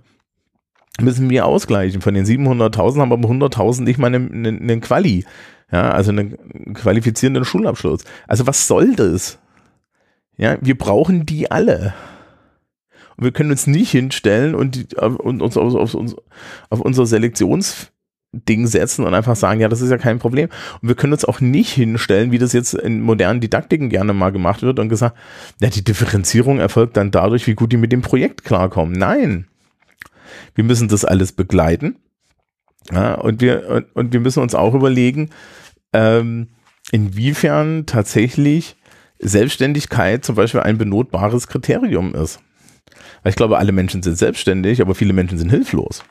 müssen 1.01 1.31
wir 1.31 1.47
ausgleichen. 1.47 2.01
Von 2.01 2.15
den 2.15 2.25
700.000 2.25 3.01
haben 3.01 3.13
aber 3.13 3.29
100.000 3.29 3.83
nicht 3.83 3.99
mal 3.99 4.07
einen, 4.07 4.33
einen, 4.33 4.63
einen 4.63 4.81
Quali. 4.81 5.25
Ja, 5.73 5.91
also 5.91 6.11
einen 6.11 6.75
qualifizierenden 6.75 7.45
Schulabschluss. 7.45 8.03
Also 8.27 8.47
was 8.47 8.67
soll 8.67 8.95
das? 8.95 9.39
Ja, 10.40 10.57
wir 10.62 10.76
brauchen 10.76 11.26
die 11.26 11.50
alle. 11.50 11.92
Und 13.18 13.24
wir 13.24 13.33
können 13.33 13.50
uns 13.50 13.66
nicht 13.66 13.90
hinstellen 13.90 14.55
und, 14.55 14.74
die, 14.74 14.96
und 14.96 15.42
uns 15.42 15.59
auf, 15.59 15.74
auf, 15.74 16.16
auf 16.70 16.81
unser 16.81 17.05
Selektionsding 17.05 18.66
setzen 18.66 19.05
und 19.05 19.12
einfach 19.12 19.37
sagen, 19.37 19.61
ja, 19.61 19.68
das 19.68 19.83
ist 19.83 19.90
ja 19.90 19.98
kein 19.98 20.18
Problem. 20.18 20.48
Und 20.81 20.88
wir 20.88 20.94
können 20.94 21.12
uns 21.12 21.26
auch 21.26 21.42
nicht 21.42 21.72
hinstellen, 21.72 22.33
wie 22.33 22.38
das 22.38 22.55
jetzt 22.55 22.72
in 22.72 23.03
modernen 23.03 23.42
Didaktiken 23.42 23.90
gerne 23.90 24.14
mal 24.14 24.31
gemacht 24.31 24.62
wird 24.62 24.79
und 24.79 24.88
gesagt, 24.88 25.14
ja, 25.61 25.68
die 25.68 25.85
Differenzierung 25.85 26.59
erfolgt 26.59 26.96
dann 26.96 27.11
dadurch, 27.11 27.46
wie 27.46 27.55
gut 27.55 27.70
die 27.70 27.76
mit 27.76 27.92
dem 27.92 28.00
Projekt 28.00 28.42
klarkommen. 28.42 28.94
Nein. 28.94 29.46
Wir 30.55 30.64
müssen 30.64 30.88
das 30.88 31.05
alles 31.05 31.33
begleiten. 31.33 31.96
Ja, 32.90 33.16
und, 33.16 33.42
wir, 33.42 33.68
und, 33.68 33.94
und 33.94 34.12
wir 34.14 34.20
müssen 34.20 34.42
uns 34.42 34.55
auch 34.55 34.72
überlegen, 34.72 35.29
ähm, 35.92 36.48
inwiefern 36.92 37.85
tatsächlich 37.85 38.76
Selbstständigkeit 39.20 40.24
zum 40.24 40.35
Beispiel 40.35 40.61
ein 40.61 40.78
benotbares 40.78 41.46
Kriterium 41.46 42.14
ist. 42.14 42.40
Weil 43.22 43.30
ich 43.30 43.37
glaube, 43.37 43.59
alle 43.59 43.72
Menschen 43.72 44.02
sind 44.02 44.16
selbstständig, 44.16 44.80
aber 44.80 44.94
viele 44.94 45.12
Menschen 45.12 45.38
sind 45.38 45.50
hilflos. 45.50 46.02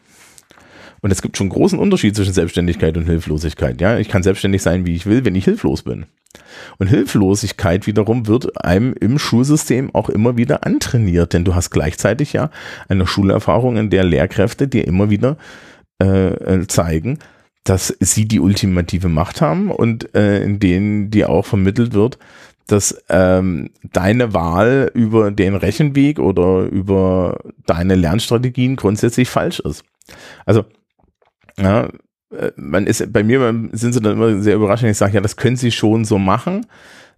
Und 1.02 1.12
es 1.12 1.22
gibt 1.22 1.38
schon 1.38 1.46
einen 1.46 1.54
großen 1.54 1.80
Unterschied 1.80 2.16
zwischen 2.16 2.34
Selbstständigkeit 2.34 2.98
und 2.98 3.06
Hilflosigkeit. 3.06 3.80
Ja, 3.80 3.98
ich 3.98 4.10
kann 4.10 4.24
selbstständig 4.24 4.62
sein, 4.62 4.86
wie 4.86 4.96
ich 4.96 5.06
will, 5.06 5.24
wenn 5.24 5.36
ich 5.36 5.46
hilflos 5.46 5.84
bin. 5.84 6.06
Und 6.78 6.88
Hilflosigkeit 6.88 7.88
wiederum 7.88 8.28
wird 8.28 8.64
einem 8.64 8.94
im 8.94 9.18
Schulsystem 9.18 9.94
auch 9.96 10.10
immer 10.10 10.38
wieder 10.38 10.66
antrainiert, 10.66 11.34
denn 11.34 11.46
du 11.46 11.56
hast 11.56 11.70
gleichzeitig 11.72 12.34
ja 12.34 12.52
eine 12.88 13.08
Schulerfahrung, 13.08 13.78
in 13.78 13.90
der 13.90 14.04
Lehrkräfte 14.04 14.68
dir 14.68 14.86
immer 14.86 15.10
wieder 15.10 15.38
äh, 16.02 16.34
äh, 16.34 16.68
zeigen, 16.68 17.20
dass 17.64 17.96
sie 18.00 18.28
die 18.28 18.40
ultimative 18.40 19.10
Macht 19.10 19.42
haben 19.42 19.72
und 19.72 20.14
äh, 20.16 20.44
in 20.44 20.60
denen 20.60 21.12
dir 21.12 21.30
auch 21.30 21.46
vermittelt 21.46 21.94
wird, 21.94 22.18
dass 22.72 23.04
ähm, 23.10 23.72
deine 23.84 24.34
Wahl 24.34 24.92
über 24.94 25.32
den 25.32 25.56
Rechenweg 25.56 26.20
oder 26.20 26.64
über 26.64 27.40
deine 27.66 27.96
Lernstrategien 27.96 28.76
grundsätzlich 28.76 29.30
falsch 29.30 29.60
ist. 29.60 29.84
Also 30.46 30.66
ja, 31.58 31.90
äh, 32.32 32.52
man 32.56 32.88
ist 32.88 33.12
bei 33.12 33.24
mir 33.24 33.54
sind 33.72 33.94
sie 33.94 34.02
dann 34.02 34.14
immer 34.14 34.40
sehr 34.42 34.56
überrascht, 34.56 34.84
wenn 34.84 34.92
ich 34.92 34.98
sage, 34.98 35.14
ja, 35.14 35.22
das 35.22 35.36
können 35.36 35.58
sie 35.58 35.72
schon 35.72 36.06
so 36.06 36.18
machen. 36.18 36.66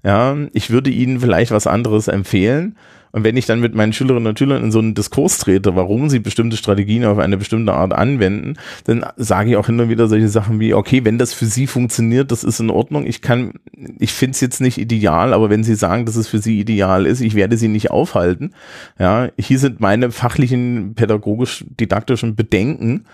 Ja, 0.03 0.35
ich 0.53 0.71
würde 0.71 0.89
ihnen 0.89 1.19
vielleicht 1.19 1.51
was 1.51 1.67
anderes 1.67 2.07
empfehlen. 2.07 2.77
Und 3.11 3.23
wenn 3.23 3.37
ich 3.37 3.45
dann 3.45 3.59
mit 3.59 3.75
meinen 3.75 3.93
Schülerinnen 3.93 4.27
und 4.27 4.39
Schülern 4.39 4.63
in 4.63 4.71
so 4.71 4.79
einen 4.79 4.93
Diskurs 4.93 5.39
trete, 5.39 5.75
warum 5.75 6.09
sie 6.09 6.19
bestimmte 6.19 6.57
Strategien 6.57 7.05
auf 7.05 7.17
eine 7.17 7.37
bestimmte 7.37 7.73
Art 7.73 7.93
anwenden, 7.93 8.55
dann 8.85 9.05
sage 9.17 9.51
ich 9.51 9.55
auch 9.57 9.67
immer 9.69 9.89
wieder 9.89 10.07
solche 10.07 10.29
Sachen 10.29 10.59
wie, 10.59 10.73
okay, 10.73 11.03
wenn 11.03 11.17
das 11.17 11.33
für 11.33 11.45
sie 11.45 11.67
funktioniert, 11.67 12.31
das 12.31 12.43
ist 12.43 12.59
in 12.59 12.69
Ordnung. 12.69 13.05
Ich 13.05 13.21
kann, 13.21 13.53
ich 13.99 14.13
finde 14.13 14.35
es 14.35 14.41
jetzt 14.41 14.61
nicht 14.61 14.77
ideal, 14.77 15.33
aber 15.33 15.49
wenn 15.49 15.63
sie 15.63 15.75
sagen, 15.75 16.05
dass 16.05 16.15
es 16.15 16.27
für 16.27 16.39
sie 16.39 16.59
ideal 16.59 17.05
ist, 17.05 17.21
ich 17.21 17.35
werde 17.35 17.57
sie 17.57 17.67
nicht 17.67 17.91
aufhalten. 17.91 18.53
Ja, 18.99 19.29
hier 19.37 19.59
sind 19.59 19.79
meine 19.79 20.11
fachlichen, 20.11 20.93
pädagogisch-didaktischen 20.95 22.35
Bedenken 22.35 23.05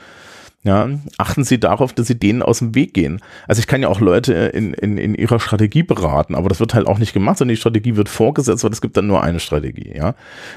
Ja, 0.67 0.89
achten 1.17 1.45
Sie 1.45 1.61
darauf, 1.61 1.93
dass 1.93 2.07
Sie 2.07 2.19
denen 2.19 2.41
aus 2.41 2.59
dem 2.59 2.75
Weg 2.75 2.93
gehen. 2.93 3.21
Also 3.47 3.61
ich 3.61 3.67
kann 3.67 3.81
ja 3.81 3.87
auch 3.87 4.01
Leute 4.01 4.33
in, 4.33 4.73
in, 4.73 4.97
in 4.97 5.15
ihrer 5.15 5.39
Strategie 5.39 5.81
beraten, 5.81 6.35
aber 6.35 6.49
das 6.49 6.59
wird 6.59 6.73
halt 6.73 6.87
auch 6.87 6.97
nicht 6.97 7.13
gemacht, 7.13 7.37
sondern 7.37 7.53
die 7.53 7.59
Strategie 7.59 7.95
wird 7.95 8.09
vorgesetzt, 8.09 8.65
weil 8.65 8.73
es 8.73 8.81
gibt 8.81 8.97
dann 8.97 9.07
nur 9.07 9.23
eine 9.23 9.39
Strategie. 9.39 9.93
Ja, 9.95 10.13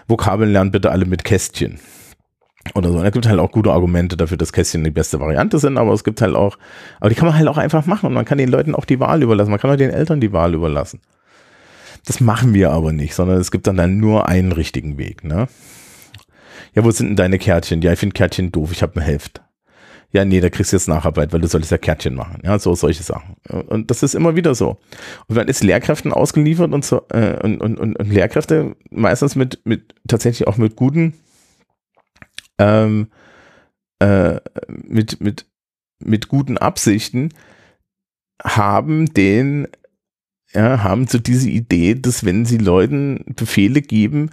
Vokabeln 0.08 0.50
lernen 0.50 0.72
bitte 0.72 0.90
alle 0.90 1.04
mit 1.04 1.22
Kästchen 1.22 1.78
oder 2.74 2.90
so. 2.90 2.98
Und 2.98 3.06
es 3.06 3.12
gibt 3.12 3.28
halt 3.28 3.38
auch 3.38 3.52
gute 3.52 3.70
Argumente 3.70 4.16
dafür, 4.16 4.36
dass 4.36 4.52
Kästchen 4.52 4.82
die 4.82 4.90
beste 4.90 5.20
Variante 5.20 5.60
sind, 5.60 5.78
aber 5.78 5.92
es 5.92 6.02
gibt 6.02 6.20
halt 6.22 6.34
auch, 6.34 6.58
aber 6.98 7.10
die 7.10 7.14
kann 7.14 7.28
man 7.28 7.36
halt 7.36 7.46
auch 7.46 7.58
einfach 7.58 7.86
machen 7.86 8.06
und 8.06 8.12
man 8.12 8.24
kann 8.24 8.38
den 8.38 8.48
Leuten 8.48 8.74
auch 8.74 8.86
die 8.86 8.98
Wahl 8.98 9.22
überlassen. 9.22 9.52
Man 9.52 9.60
kann 9.60 9.70
auch 9.70 9.76
den 9.76 9.90
Eltern 9.90 10.20
die 10.20 10.32
Wahl 10.32 10.54
überlassen. 10.54 11.00
Das 12.04 12.18
machen 12.18 12.52
wir 12.52 12.72
aber 12.72 12.92
nicht, 12.92 13.14
sondern 13.14 13.38
es 13.38 13.52
gibt 13.52 13.68
dann, 13.68 13.76
dann 13.76 13.98
nur 13.98 14.28
einen 14.28 14.50
richtigen 14.50 14.98
Weg. 14.98 15.22
Ne? 15.22 15.46
Ja, 16.74 16.82
wo 16.82 16.90
sind 16.90 17.10
denn 17.10 17.16
deine 17.16 17.38
Kärtchen? 17.38 17.80
Ja, 17.80 17.92
ich 17.92 18.00
finde 18.00 18.14
Kärtchen 18.14 18.50
doof, 18.50 18.72
ich 18.72 18.82
habe 18.82 18.98
ein 18.98 19.04
Heft 19.04 19.40
ja, 20.12 20.24
nee, 20.24 20.40
da 20.40 20.50
kriegst 20.50 20.72
du 20.72 20.76
jetzt 20.76 20.88
Nacharbeit, 20.88 21.32
weil 21.32 21.40
du 21.40 21.46
solltest 21.46 21.70
ja 21.70 21.78
Kärtchen 21.78 22.14
machen. 22.14 22.40
Ja, 22.44 22.58
so 22.58 22.74
solche 22.74 23.02
Sachen. 23.02 23.36
Und 23.48 23.90
das 23.90 24.02
ist 24.02 24.14
immer 24.14 24.34
wieder 24.34 24.54
so. 24.56 24.78
Und 25.28 25.36
man 25.36 25.46
ist 25.46 25.62
Lehrkräften 25.62 26.12
ausgeliefert 26.12 26.72
und 26.72 26.84
so, 26.84 27.02
äh, 27.10 27.40
und, 27.42 27.60
und, 27.60 27.78
und, 27.78 27.96
und 27.96 28.08
Lehrkräfte 28.08 28.76
meistens 28.90 29.36
mit, 29.36 29.60
mit, 29.64 29.94
tatsächlich 30.08 30.48
auch 30.48 30.56
mit 30.56 30.74
guten, 30.74 31.14
ähm, 32.58 33.08
äh, 34.00 34.40
mit, 34.68 35.20
mit, 35.20 35.46
mit 36.00 36.26
guten 36.26 36.58
Absichten 36.58 37.32
haben 38.42 39.12
den, 39.14 39.68
ja, 40.52 40.82
haben 40.82 41.06
so 41.06 41.18
diese 41.18 41.50
Idee, 41.50 41.94
dass 41.94 42.24
wenn 42.24 42.46
sie 42.46 42.58
Leuten 42.58 43.24
Befehle 43.36 43.80
geben, 43.80 44.30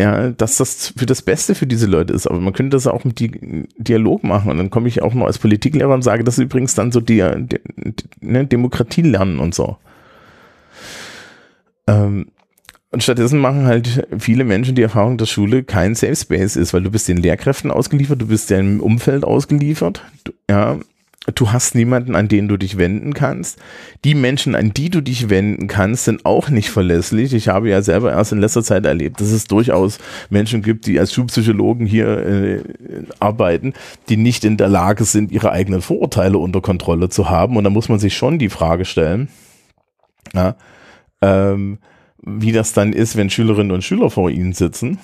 ja, 0.00 0.30
dass 0.30 0.58
das 0.58 0.92
für 0.96 1.06
das 1.06 1.22
Beste 1.22 1.54
für 1.54 1.66
diese 1.66 1.86
Leute 1.86 2.12
ist. 2.12 2.26
Aber 2.26 2.38
man 2.38 2.52
könnte 2.52 2.76
das 2.76 2.86
auch 2.86 3.04
mit 3.04 3.18
Di 3.18 3.66
Dialog 3.78 4.24
machen. 4.24 4.50
Und 4.50 4.58
dann 4.58 4.70
komme 4.70 4.88
ich 4.88 5.02
auch 5.02 5.14
noch 5.14 5.26
als 5.26 5.38
Politiklehrer 5.38 5.94
und 5.94 6.02
sage, 6.02 6.24
das 6.24 6.38
ist 6.38 6.44
übrigens 6.44 6.74
dann 6.74 6.92
so 6.92 7.00
die, 7.00 7.24
die 7.36 7.60
ne, 8.20 8.46
Demokratie 8.46 9.02
lernen 9.02 9.38
und 9.38 9.54
so. 9.54 9.78
Ähm, 11.86 12.26
und 12.92 13.02
stattdessen 13.02 13.40
machen 13.40 13.66
halt 13.66 14.06
viele 14.18 14.44
Menschen 14.44 14.74
die 14.74 14.82
Erfahrung, 14.82 15.18
dass 15.18 15.30
Schule 15.30 15.64
kein 15.64 15.94
Safe 15.94 16.16
Space 16.16 16.56
ist, 16.56 16.72
weil 16.72 16.82
du 16.82 16.90
bist 16.90 17.08
den 17.08 17.16
Lehrkräften 17.16 17.70
ausgeliefert, 17.70 18.20
du 18.20 18.26
bist 18.26 18.50
deinem 18.50 18.80
Umfeld 18.80 19.24
ausgeliefert, 19.24 20.02
du, 20.24 20.32
ja, 20.48 20.78
du 21.34 21.52
hast 21.52 21.74
niemanden, 21.74 22.14
an 22.14 22.28
den 22.28 22.48
du 22.48 22.56
dich 22.56 22.78
wenden 22.78 23.12
kannst. 23.12 23.58
Die 24.04 24.14
Menschen, 24.14 24.54
an 24.54 24.72
die 24.72 24.90
du 24.90 25.00
dich 25.00 25.28
wenden 25.28 25.66
kannst, 25.66 26.04
sind 26.04 26.24
auch 26.24 26.48
nicht 26.48 26.70
verlässlich. 26.70 27.34
Ich 27.34 27.48
habe 27.48 27.68
ja 27.68 27.82
selber 27.82 28.12
erst 28.12 28.32
in 28.32 28.40
letzter 28.40 28.62
Zeit 28.62 28.86
erlebt, 28.86 29.20
dass 29.20 29.32
es 29.32 29.46
durchaus 29.46 29.98
Menschen 30.30 30.62
gibt, 30.62 30.86
die 30.86 30.98
als 30.98 31.12
Schulpsychologen 31.12 31.86
hier 31.86 32.18
äh, 32.26 32.62
arbeiten, 33.18 33.74
die 34.08 34.16
nicht 34.16 34.44
in 34.44 34.56
der 34.56 34.68
Lage 34.68 35.04
sind, 35.04 35.32
ihre 35.32 35.50
eigenen 35.50 35.82
Vorurteile 35.82 36.38
unter 36.38 36.60
Kontrolle 36.60 37.08
zu 37.08 37.28
haben. 37.28 37.56
Und 37.56 37.64
da 37.64 37.70
muss 37.70 37.88
man 37.88 37.98
sich 37.98 38.16
schon 38.16 38.38
die 38.38 38.50
Frage 38.50 38.84
stellen, 38.84 39.28
ja, 40.32 40.56
ähm, 41.22 41.78
wie 42.22 42.52
das 42.52 42.72
dann 42.72 42.92
ist, 42.92 43.16
wenn 43.16 43.30
Schülerinnen 43.30 43.72
und 43.72 43.84
Schüler 43.84 44.10
vor 44.10 44.30
ihnen 44.30 44.52
sitzen 44.52 44.98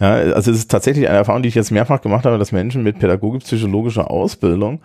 ja, 0.00 0.14
also 0.14 0.50
es 0.50 0.58
ist 0.58 0.70
tatsächlich 0.70 1.08
eine 1.08 1.18
Erfahrung, 1.18 1.42
die 1.42 1.48
ich 1.48 1.54
jetzt 1.54 1.70
mehrfach 1.70 2.00
gemacht 2.00 2.24
habe, 2.24 2.38
dass 2.38 2.52
Menschen 2.52 2.82
mit 2.82 2.98
pädagogisch-psychologischer 2.98 4.10
Ausbildung, 4.10 4.80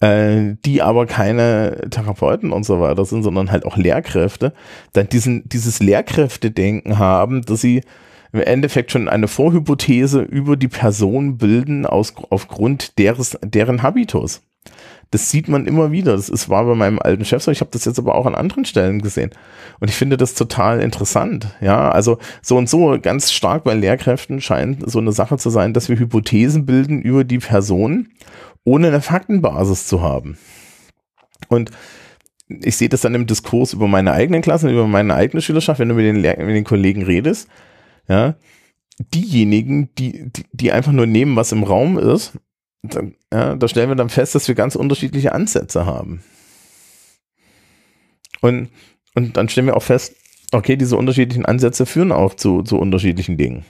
äh, 0.00 0.54
die 0.64 0.82
aber 0.82 1.06
keine 1.06 1.88
Therapeuten 1.90 2.52
und 2.52 2.64
so 2.64 2.80
weiter 2.80 3.04
sind, 3.04 3.22
sondern 3.22 3.50
halt 3.50 3.64
auch 3.64 3.76
Lehrkräfte, 3.76 4.52
dann 4.92 5.08
diesen, 5.08 5.48
dieses 5.48 5.80
Lehrkräftedenken 5.80 6.98
haben, 6.98 7.42
dass 7.42 7.60
sie 7.60 7.82
im 8.32 8.40
Endeffekt 8.40 8.92
schon 8.92 9.08
eine 9.08 9.28
Vorhypothese 9.28 10.20
über 10.20 10.56
die 10.56 10.68
Person 10.68 11.38
bilden 11.38 11.86
aus, 11.86 12.14
aufgrund 12.30 12.98
deres, 12.98 13.38
deren 13.42 13.82
Habitus. 13.82 14.42
Das 15.10 15.30
sieht 15.30 15.48
man 15.48 15.66
immer 15.66 15.90
wieder. 15.90 16.12
Das 16.12 16.28
ist, 16.28 16.48
war 16.48 16.64
bei 16.64 16.74
meinem 16.74 16.98
alten 16.98 17.24
Chef 17.24 17.42
so. 17.42 17.50
Ich 17.50 17.60
habe 17.60 17.70
das 17.70 17.84
jetzt 17.84 17.98
aber 17.98 18.14
auch 18.14 18.26
an 18.26 18.34
anderen 18.34 18.64
Stellen 18.64 19.00
gesehen. 19.00 19.30
Und 19.80 19.88
ich 19.88 19.96
finde 19.96 20.16
das 20.16 20.34
total 20.34 20.80
interessant. 20.80 21.48
Ja, 21.60 21.90
also 21.90 22.18
so 22.42 22.56
und 22.56 22.68
so 22.68 22.98
ganz 23.00 23.32
stark 23.32 23.64
bei 23.64 23.74
Lehrkräften 23.74 24.40
scheint 24.40 24.88
so 24.90 24.98
eine 24.98 25.12
Sache 25.12 25.38
zu 25.38 25.50
sein, 25.50 25.72
dass 25.72 25.88
wir 25.88 25.98
Hypothesen 25.98 26.66
bilden 26.66 27.00
über 27.00 27.24
die 27.24 27.38
Person, 27.38 28.08
ohne 28.64 28.88
eine 28.88 29.00
Faktenbasis 29.00 29.86
zu 29.86 30.02
haben. 30.02 30.36
Und 31.48 31.70
ich 32.48 32.76
sehe 32.76 32.88
das 32.88 33.02
dann 33.02 33.14
im 33.14 33.26
Diskurs 33.26 33.72
über 33.72 33.88
meine 33.88 34.12
eigenen 34.12 34.42
Klassen, 34.42 34.70
über 34.70 34.86
meine 34.86 35.14
eigene 35.14 35.42
Schülerschaft, 35.42 35.80
wenn 35.80 35.88
du 35.88 35.94
mit 35.94 36.04
den, 36.04 36.16
Lehr 36.16 36.36
mit 36.38 36.54
den 36.54 36.64
Kollegen 36.64 37.02
redest, 37.02 37.48
ja, 38.08 38.36
diejenigen, 39.14 39.90
die, 39.96 40.30
die, 40.32 40.44
die 40.52 40.72
einfach 40.72 40.92
nur 40.92 41.06
nehmen, 41.06 41.36
was 41.36 41.52
im 41.52 41.62
Raum 41.62 41.98
ist, 41.98 42.32
dann, 42.82 43.14
ja, 43.32 43.56
da 43.56 43.68
stellen 43.68 43.88
wir 43.88 43.96
dann 43.96 44.08
fest, 44.08 44.34
dass 44.34 44.48
wir 44.48 44.54
ganz 44.54 44.76
unterschiedliche 44.76 45.32
Ansätze 45.32 45.86
haben. 45.86 46.22
Und, 48.40 48.68
und 49.14 49.36
dann 49.36 49.48
stellen 49.48 49.66
wir 49.66 49.76
auch 49.76 49.82
fest, 49.82 50.14
okay, 50.52 50.76
diese 50.76 50.96
unterschiedlichen 50.96 51.44
Ansätze 51.44 51.86
führen 51.86 52.12
auch 52.12 52.34
zu, 52.34 52.62
zu 52.62 52.78
unterschiedlichen 52.78 53.36
Dingen. 53.36 53.64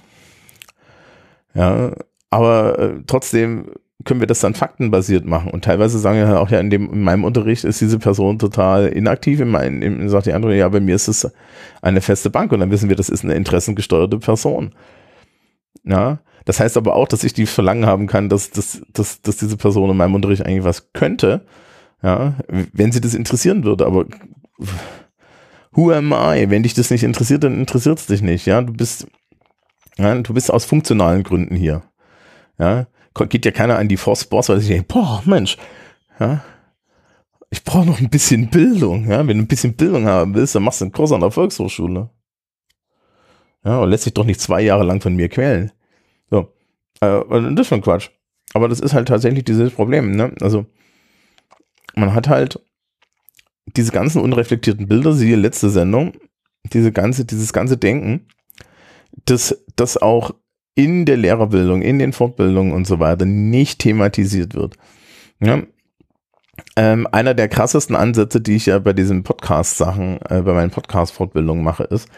Ja, 1.54 1.92
aber 2.30 2.78
äh, 2.78 3.02
trotzdem 3.06 3.70
können 4.04 4.20
wir 4.20 4.26
das 4.26 4.40
dann 4.40 4.54
faktenbasiert 4.54 5.24
machen. 5.24 5.50
Und 5.50 5.64
teilweise 5.64 5.98
sagen 5.98 6.18
wir 6.18 6.40
auch 6.40 6.50
ja, 6.50 6.60
in, 6.60 6.70
dem, 6.70 6.92
in 6.92 7.02
meinem 7.02 7.24
Unterricht 7.24 7.64
ist 7.64 7.80
diese 7.80 7.98
Person 7.98 8.38
total 8.38 8.86
inaktiv. 8.88 9.40
In 9.40 9.48
meinem, 9.48 9.82
in, 9.82 10.08
sagt 10.08 10.26
die 10.26 10.32
andere, 10.32 10.56
ja, 10.56 10.68
bei 10.68 10.80
mir 10.80 10.94
ist 10.94 11.08
es 11.08 11.28
eine 11.82 12.00
feste 12.00 12.30
Bank. 12.30 12.52
Und 12.52 12.60
dann 12.60 12.70
wissen 12.70 12.88
wir, 12.88 12.96
das 12.96 13.08
ist 13.08 13.24
eine 13.24 13.34
interessengesteuerte 13.34 14.18
Person. 14.18 14.74
Ja, 15.84 16.20
das 16.48 16.60
heißt 16.60 16.78
aber 16.78 16.96
auch, 16.96 17.06
dass 17.06 17.24
ich 17.24 17.34
die 17.34 17.44
Verlangen 17.44 17.84
haben 17.84 18.06
kann, 18.06 18.30
dass, 18.30 18.48
dass, 18.48 18.80
dass, 18.94 19.20
dass 19.20 19.36
diese 19.36 19.58
Person 19.58 19.90
in 19.90 19.98
meinem 19.98 20.14
Unterricht 20.14 20.46
eigentlich 20.46 20.64
was 20.64 20.94
könnte, 20.94 21.44
ja, 22.02 22.36
wenn 22.72 22.90
sie 22.90 23.02
das 23.02 23.12
interessieren 23.12 23.64
würde. 23.64 23.84
Aber 23.84 24.06
who 25.72 25.92
am 25.92 26.10
I? 26.10 26.48
Wenn 26.48 26.62
dich 26.62 26.72
das 26.72 26.88
nicht 26.90 27.02
interessiert, 27.02 27.44
dann 27.44 27.60
interessiert 27.60 27.98
es 27.98 28.06
dich 28.06 28.22
nicht. 28.22 28.46
Ja, 28.46 28.62
du 28.62 28.72
bist, 28.72 29.06
ja, 29.98 30.14
du 30.14 30.32
bist 30.32 30.50
aus 30.50 30.64
funktionalen 30.64 31.22
Gründen 31.22 31.54
hier. 31.54 31.82
Ja, 32.58 32.86
geht 33.28 33.44
ja 33.44 33.50
keiner 33.50 33.76
an 33.76 33.88
die 33.88 33.98
Force 33.98 34.24
Boss, 34.24 34.48
weil 34.48 34.60
ich 34.60 34.68
denke, 34.68 34.86
boah, 34.88 35.20
Mensch, 35.26 35.58
ja, 36.18 36.42
ich 37.50 37.62
brauche 37.62 37.84
noch 37.84 38.00
ein 38.00 38.08
bisschen 38.08 38.48
Bildung. 38.48 39.10
Ja, 39.10 39.18
wenn 39.18 39.36
du 39.36 39.44
ein 39.44 39.48
bisschen 39.48 39.74
Bildung 39.74 40.06
haben 40.06 40.34
willst, 40.34 40.54
dann 40.54 40.62
machst 40.62 40.80
du 40.80 40.86
einen 40.86 40.92
Kurs 40.92 41.12
an 41.12 41.20
der 41.20 41.30
Volkshochschule. 41.30 42.08
Ja, 43.66 43.80
und 43.80 43.90
lässt 43.90 44.04
sich 44.04 44.14
doch 44.14 44.24
nicht 44.24 44.40
zwei 44.40 44.62
Jahre 44.62 44.84
lang 44.84 45.02
von 45.02 45.14
mir 45.14 45.28
quälen. 45.28 45.72
Äh, 47.00 47.20
das 47.30 47.60
ist 47.60 47.66
schon 47.68 47.82
Quatsch. 47.82 48.10
Aber 48.54 48.68
das 48.68 48.80
ist 48.80 48.94
halt 48.94 49.08
tatsächlich 49.08 49.44
dieses 49.44 49.72
Problem, 49.72 50.12
ne? 50.12 50.32
Also, 50.40 50.66
man 51.94 52.14
hat 52.14 52.28
halt 52.28 52.60
diese 53.76 53.92
ganzen 53.92 54.22
unreflektierten 54.22 54.88
Bilder, 54.88 55.12
siehe 55.12 55.36
letzte 55.36 55.68
Sendung, 55.70 56.12
diese 56.72 56.92
ganze, 56.92 57.24
dieses 57.24 57.52
ganze 57.52 57.76
Denken, 57.76 58.26
das, 59.26 59.64
das 59.76 59.96
auch 59.96 60.34
in 60.74 61.04
der 61.04 61.16
Lehrerbildung, 61.16 61.82
in 61.82 61.98
den 61.98 62.12
Fortbildungen 62.12 62.72
und 62.72 62.86
so 62.86 63.00
weiter 63.00 63.24
nicht 63.24 63.80
thematisiert 63.80 64.54
wird. 64.54 64.76
Ja? 65.40 65.62
Ähm, 66.76 67.06
einer 67.10 67.34
der 67.34 67.48
krassesten 67.48 67.96
Ansätze, 67.96 68.40
die 68.40 68.56
ich 68.56 68.66
ja 68.66 68.78
bei 68.78 68.92
diesen 68.92 69.22
Podcast-Sachen, 69.22 70.20
äh, 70.28 70.42
bei 70.42 70.54
meinen 70.54 70.70
Podcast-Fortbildungen 70.70 71.62
mache, 71.64 71.84
ist, 71.84 72.08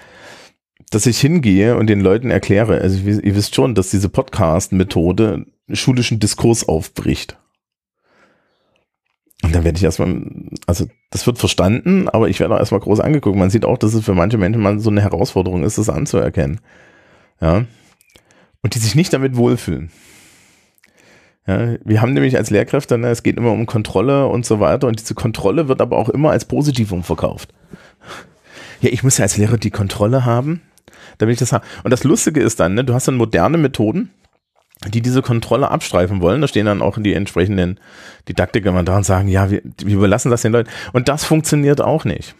dass 0.90 1.06
ich 1.06 1.20
hingehe 1.20 1.76
und 1.76 1.86
den 1.86 2.00
Leuten 2.00 2.30
erkläre, 2.30 2.80
also 2.80 2.98
ihr 2.98 3.34
wisst 3.36 3.54
schon, 3.54 3.74
dass 3.74 3.90
diese 3.90 4.08
Podcast-Methode 4.08 5.46
schulischen 5.72 6.18
Diskurs 6.18 6.68
aufbricht. 6.68 7.38
Und 9.42 9.54
dann 9.54 9.64
werde 9.64 9.78
ich 9.78 9.84
erstmal, 9.84 10.22
also 10.66 10.86
das 11.10 11.26
wird 11.26 11.38
verstanden, 11.38 12.08
aber 12.08 12.28
ich 12.28 12.40
werde 12.40 12.54
auch 12.54 12.58
erstmal 12.58 12.80
groß 12.80 13.00
angeguckt. 13.00 13.38
Man 13.38 13.48
sieht 13.48 13.64
auch, 13.64 13.78
dass 13.78 13.94
es 13.94 14.04
für 14.04 14.14
manche 14.14 14.36
Menschen 14.36 14.60
mal 14.60 14.78
so 14.80 14.90
eine 14.90 15.00
Herausforderung 15.00 15.62
ist, 15.62 15.78
das 15.78 15.88
anzuerkennen. 15.88 16.60
Ja. 17.40 17.64
Und 18.62 18.74
die 18.74 18.78
sich 18.78 18.94
nicht 18.94 19.12
damit 19.12 19.36
wohlfühlen. 19.36 19.90
Ja, 21.46 21.76
wir 21.84 22.02
haben 22.02 22.12
nämlich 22.12 22.36
als 22.36 22.50
Lehrkräfte, 22.50 22.98
ne, 22.98 23.08
es 23.08 23.22
geht 23.22 23.38
immer 23.38 23.52
um 23.52 23.64
Kontrolle 23.64 24.26
und 24.26 24.44
so 24.44 24.60
weiter 24.60 24.86
und 24.86 25.00
diese 25.00 25.14
Kontrolle 25.14 25.68
wird 25.68 25.80
aber 25.80 25.96
auch 25.96 26.10
immer 26.10 26.30
als 26.30 26.44
Positivum 26.44 27.02
verkauft. 27.02 27.54
Ja, 28.82 28.90
ich 28.90 29.02
muss 29.02 29.16
ja 29.16 29.22
als 29.22 29.38
Lehrer 29.38 29.56
die 29.56 29.70
Kontrolle 29.70 30.26
haben 30.26 30.60
damit 31.18 31.40
ich 31.40 31.48
das. 31.48 31.60
Und 31.82 31.90
das 31.90 32.04
Lustige 32.04 32.40
ist 32.40 32.60
dann, 32.60 32.74
ne, 32.74 32.84
du 32.84 32.94
hast 32.94 33.08
dann 33.08 33.16
moderne 33.16 33.58
Methoden, 33.58 34.10
die 34.88 35.02
diese 35.02 35.22
Kontrolle 35.22 35.70
abstreifen 35.70 36.20
wollen. 36.20 36.40
Da 36.40 36.48
stehen 36.48 36.66
dann 36.66 36.82
auch 36.82 36.98
die 36.98 37.14
entsprechenden 37.14 37.78
Didaktiker 38.28 38.72
mal 38.72 38.84
da 38.84 38.96
und 38.96 39.04
sagen, 39.04 39.28
ja, 39.28 39.50
wir, 39.50 39.62
wir 39.84 39.96
überlassen 39.96 40.30
das 40.30 40.42
den 40.42 40.52
Leuten. 40.52 40.70
Und 40.92 41.08
das 41.08 41.24
funktioniert 41.24 41.80
auch 41.80 42.04
nicht. 42.04 42.34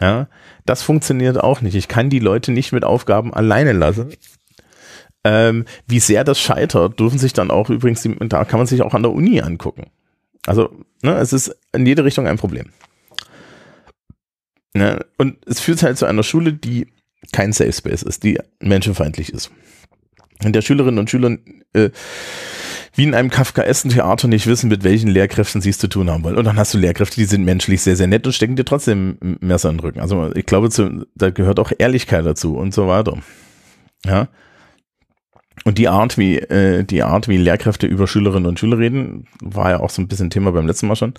Ja, 0.00 0.28
das 0.64 0.82
funktioniert 0.82 1.38
auch 1.38 1.60
nicht. 1.60 1.74
Ich 1.74 1.88
kann 1.88 2.10
die 2.10 2.18
Leute 2.18 2.52
nicht 2.52 2.72
mit 2.72 2.84
Aufgaben 2.84 3.34
alleine 3.34 3.72
lassen. 3.72 4.12
Ähm, 5.24 5.64
wie 5.86 6.00
sehr 6.00 6.24
das 6.24 6.40
scheitert, 6.40 6.98
dürfen 6.98 7.18
sich 7.18 7.32
dann 7.32 7.50
auch 7.50 7.70
übrigens, 7.70 8.08
da 8.20 8.44
kann 8.44 8.58
man 8.58 8.66
sich 8.66 8.82
auch 8.82 8.94
an 8.94 9.02
der 9.02 9.12
Uni 9.12 9.40
angucken. 9.40 9.90
Also, 10.46 10.70
ne, 11.02 11.14
es 11.14 11.32
ist 11.32 11.56
in 11.72 11.86
jede 11.86 12.04
Richtung 12.04 12.26
ein 12.26 12.38
Problem. 12.38 12.70
Ne? 14.74 15.04
Und 15.18 15.38
es 15.46 15.60
führt 15.60 15.82
halt 15.82 15.98
zu 15.98 16.06
einer 16.06 16.22
Schule, 16.22 16.52
die 16.52 16.88
kein 17.32 17.52
Safe 17.52 17.72
Space 17.72 18.02
ist, 18.02 18.24
die 18.24 18.38
menschenfeindlich 18.60 19.32
ist. 19.32 19.50
Und 20.44 20.54
der 20.54 20.62
Schülerinnen 20.62 20.98
und 20.98 21.10
Schülern 21.10 21.38
äh, 21.72 21.90
wie 22.94 23.04
in 23.04 23.14
einem 23.14 23.30
Kafkaessen 23.30 23.90
Theater 23.90 24.28
nicht 24.28 24.46
wissen, 24.46 24.68
mit 24.68 24.84
welchen 24.84 25.08
Lehrkräften 25.08 25.60
sie 25.62 25.70
es 25.70 25.78
zu 25.78 25.88
tun 25.88 26.10
haben 26.10 26.24
wollen. 26.24 26.36
Und 26.36 26.44
dann 26.44 26.58
hast 26.58 26.74
du 26.74 26.78
Lehrkräfte, 26.78 27.16
die 27.16 27.24
sind 27.24 27.44
menschlich 27.44 27.80
sehr, 27.80 27.96
sehr 27.96 28.06
nett 28.06 28.26
und 28.26 28.34
stecken 28.34 28.56
dir 28.56 28.64
trotzdem 28.64 29.16
Messer 29.40 29.70
in 29.70 29.76
den 29.76 29.80
Rücken. 29.80 30.00
Also 30.00 30.30
ich 30.34 30.44
glaube, 30.44 30.68
zu, 30.68 31.06
da 31.14 31.30
gehört 31.30 31.58
auch 31.58 31.72
Ehrlichkeit 31.78 32.26
dazu 32.26 32.56
und 32.56 32.74
so 32.74 32.88
weiter. 32.88 33.16
Ja. 34.04 34.28
Und 35.64 35.78
die 35.78 35.88
Art, 35.88 36.18
wie, 36.18 36.38
äh, 36.38 36.84
die 36.84 37.02
Art, 37.02 37.28
wie 37.28 37.38
Lehrkräfte 37.38 37.86
über 37.86 38.06
Schülerinnen 38.06 38.46
und 38.46 38.58
Schüler 38.58 38.78
reden, 38.78 39.26
war 39.40 39.70
ja 39.70 39.80
auch 39.80 39.90
so 39.90 40.02
ein 40.02 40.08
bisschen 40.08 40.28
Thema 40.28 40.52
beim 40.52 40.66
letzten 40.66 40.86
Mal 40.86 40.96
schon, 40.96 41.14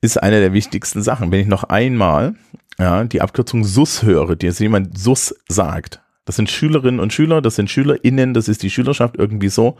ist 0.00 0.20
eine 0.20 0.40
der 0.40 0.52
wichtigsten 0.52 1.02
Sachen. 1.02 1.30
Wenn 1.30 1.40
ich 1.40 1.46
noch 1.46 1.64
einmal 1.64 2.34
ja, 2.78 3.04
die 3.04 3.20
Abkürzung 3.20 3.64
SUS 3.64 4.02
höre, 4.02 4.36
die 4.36 4.46
jetzt 4.46 4.60
jemand 4.60 4.98
SUS 4.98 5.34
sagt, 5.48 6.00
das 6.24 6.36
sind 6.36 6.50
Schülerinnen 6.50 7.00
und 7.00 7.12
Schüler, 7.12 7.42
das 7.42 7.56
sind 7.56 7.70
SchülerInnen, 7.70 8.34
das 8.34 8.48
ist 8.48 8.62
die 8.62 8.70
Schülerschaft 8.70 9.16
irgendwie 9.16 9.48
so, 9.48 9.76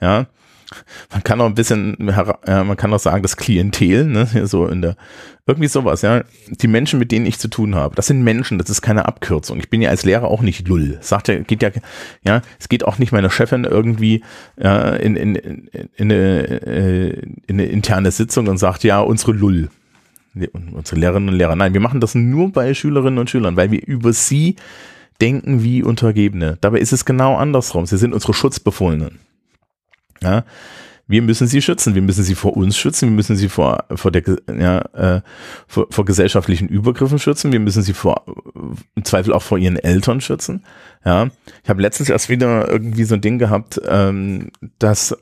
ja, 0.00 0.26
man 1.12 1.22
kann 1.22 1.40
auch 1.40 1.46
ein 1.46 1.54
bisschen, 1.54 1.96
man 1.98 2.76
kann 2.76 2.92
auch 2.92 2.98
sagen, 2.98 3.22
das 3.22 3.36
Klientel, 3.36 4.04
ne, 4.04 4.26
so 4.46 4.66
in 4.66 4.82
der, 4.82 4.96
irgendwie 5.46 5.68
sowas, 5.68 6.02
ja. 6.02 6.24
Die 6.48 6.66
Menschen, 6.66 6.98
mit 6.98 7.12
denen 7.12 7.26
ich 7.26 7.38
zu 7.38 7.48
tun 7.48 7.74
habe, 7.76 7.94
das 7.94 8.08
sind 8.08 8.24
Menschen, 8.24 8.58
das 8.58 8.68
ist 8.68 8.82
keine 8.82 9.06
Abkürzung. 9.06 9.58
Ich 9.58 9.70
bin 9.70 9.80
ja 9.80 9.90
als 9.90 10.04
Lehrer 10.04 10.24
auch 10.24 10.42
nicht 10.42 10.66
Lull. 10.66 10.98
Sagt 11.00 11.28
ja, 11.28 11.38
geht 11.38 11.62
ja, 11.62 11.70
ja, 12.24 12.42
es 12.58 12.68
geht 12.68 12.84
auch 12.84 12.98
nicht 12.98 13.12
meiner 13.12 13.30
Chefin 13.30 13.64
irgendwie 13.64 14.24
ja, 14.60 14.90
in, 14.90 15.14
in, 15.14 15.36
in, 15.36 15.68
in, 15.94 16.12
eine, 16.12 16.44
äh, 16.66 17.10
in 17.46 17.60
eine 17.60 17.66
interne 17.66 18.10
Sitzung 18.10 18.48
und 18.48 18.58
sagt, 18.58 18.82
ja, 18.82 19.00
unsere 19.00 19.32
Lull. 19.32 19.68
Unsere 20.72 21.00
Lehrerinnen 21.00 21.30
und 21.30 21.36
Lehrer. 21.36 21.56
Nein, 21.56 21.72
wir 21.72 21.80
machen 21.80 22.00
das 22.00 22.14
nur 22.14 22.52
bei 22.52 22.74
Schülerinnen 22.74 23.18
und 23.18 23.30
Schülern, 23.30 23.56
weil 23.56 23.70
wir 23.70 23.86
über 23.86 24.12
sie 24.12 24.56
denken 25.20 25.62
wie 25.62 25.82
Untergebene. 25.82 26.58
Dabei 26.60 26.78
ist 26.78 26.92
es 26.92 27.04
genau 27.04 27.36
andersrum. 27.36 27.86
Sie 27.86 27.96
sind 27.96 28.12
unsere 28.12 28.34
Schutzbefohlenen. 28.34 29.18
Ja, 30.22 30.44
wir 31.08 31.22
müssen 31.22 31.46
sie 31.46 31.62
schützen, 31.62 31.94
wir 31.94 32.02
müssen 32.02 32.24
sie 32.24 32.34
vor 32.34 32.56
uns 32.56 32.76
schützen, 32.76 33.08
wir 33.10 33.14
müssen 33.14 33.36
sie 33.36 33.48
vor, 33.48 33.84
vor, 33.94 34.10
der, 34.10 34.22
ja, 34.48 34.80
äh, 34.92 35.20
vor, 35.68 35.86
vor 35.90 36.04
gesellschaftlichen 36.04 36.68
Übergriffen 36.68 37.18
schützen, 37.18 37.52
wir 37.52 37.60
müssen 37.60 37.82
sie 37.82 37.92
vor 37.92 38.24
im 38.94 39.04
Zweifel 39.04 39.32
auch 39.32 39.42
vor 39.42 39.58
ihren 39.58 39.76
Eltern 39.76 40.20
schützen. 40.20 40.64
Ja, 41.04 41.28
ich 41.62 41.68
habe 41.68 41.80
letztens 41.80 42.10
erst 42.10 42.28
wieder 42.28 42.68
irgendwie 42.68 43.04
so 43.04 43.14
ein 43.14 43.20
Ding 43.20 43.38
gehabt, 43.38 43.80
ähm, 43.86 44.50
dass 44.78 45.16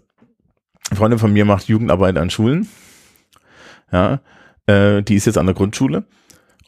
eine 0.89 0.97
Freundin 0.97 1.19
von 1.19 1.33
mir 1.33 1.45
macht 1.45 1.69
Jugendarbeit 1.69 2.17
an 2.17 2.31
Schulen. 2.31 2.69
Ja, 3.93 4.21
äh, 4.67 5.03
die 5.03 5.15
ist 5.17 5.27
jetzt 5.27 5.39
an 5.39 5.47
der 5.47 5.55
Grundschule 5.55 6.05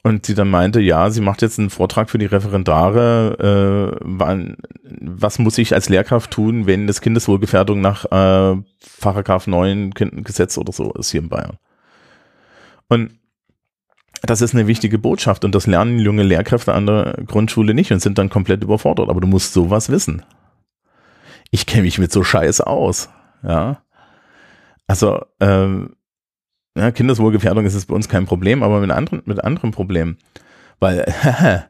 und 0.02 0.24
sie 0.24 0.34
dann 0.34 0.50
meinte, 0.50 0.80
ja, 0.80 1.10
sie 1.10 1.20
macht 1.20 1.42
jetzt 1.42 1.58
einen 1.58 1.70
Vortrag 1.70 2.10
für 2.10 2.18
die 2.18 2.26
Referendare, 2.26 3.92
äh, 3.92 3.98
wann, 4.02 4.56
was 4.84 5.38
muss 5.38 5.58
ich 5.58 5.74
als 5.74 5.88
Lehrkraft 5.88 6.30
tun, 6.30 6.66
wenn 6.66 6.86
das 6.86 7.00
Kindeswohlgefährdung 7.00 7.80
nach 7.80 8.04
äh, 8.04 8.56
Paragraph 9.00 9.48
9 9.48 9.90
Gesetz 9.90 10.58
oder 10.58 10.72
so 10.72 10.92
ist 10.92 11.10
hier 11.10 11.22
in 11.22 11.28
Bayern. 11.28 11.58
Und 12.88 13.18
das 14.22 14.42
ist 14.42 14.54
eine 14.54 14.68
wichtige 14.68 14.98
Botschaft 14.98 15.44
und 15.44 15.54
das 15.54 15.66
lernen 15.66 15.98
junge 15.98 16.22
Lehrkräfte 16.22 16.72
an 16.72 16.86
der 16.86 17.18
Grundschule 17.26 17.74
nicht 17.74 17.92
und 17.92 18.00
sind 18.00 18.18
dann 18.18 18.30
komplett 18.30 18.62
überfordert. 18.62 19.08
Aber 19.08 19.20
du 19.20 19.26
musst 19.26 19.52
sowas 19.52 19.90
wissen. 19.90 20.22
Ich 21.50 21.66
kenne 21.66 21.82
mich 21.82 21.98
mit 21.98 22.12
so 22.12 22.22
Scheiß 22.22 22.60
aus. 22.60 23.08
Ja. 23.42 23.82
Also, 24.86 25.24
ähm, 25.40 25.95
ja, 26.76 26.90
Kindeswohlgefährdung 26.90 27.64
ist 27.64 27.74
es 27.74 27.86
bei 27.86 27.94
uns 27.94 28.08
kein 28.08 28.26
Problem, 28.26 28.62
aber 28.62 28.80
mit 28.80 28.90
anderen, 28.90 29.22
mit 29.24 29.42
anderen 29.42 29.70
Problemen. 29.70 30.18
Weil 30.78 31.12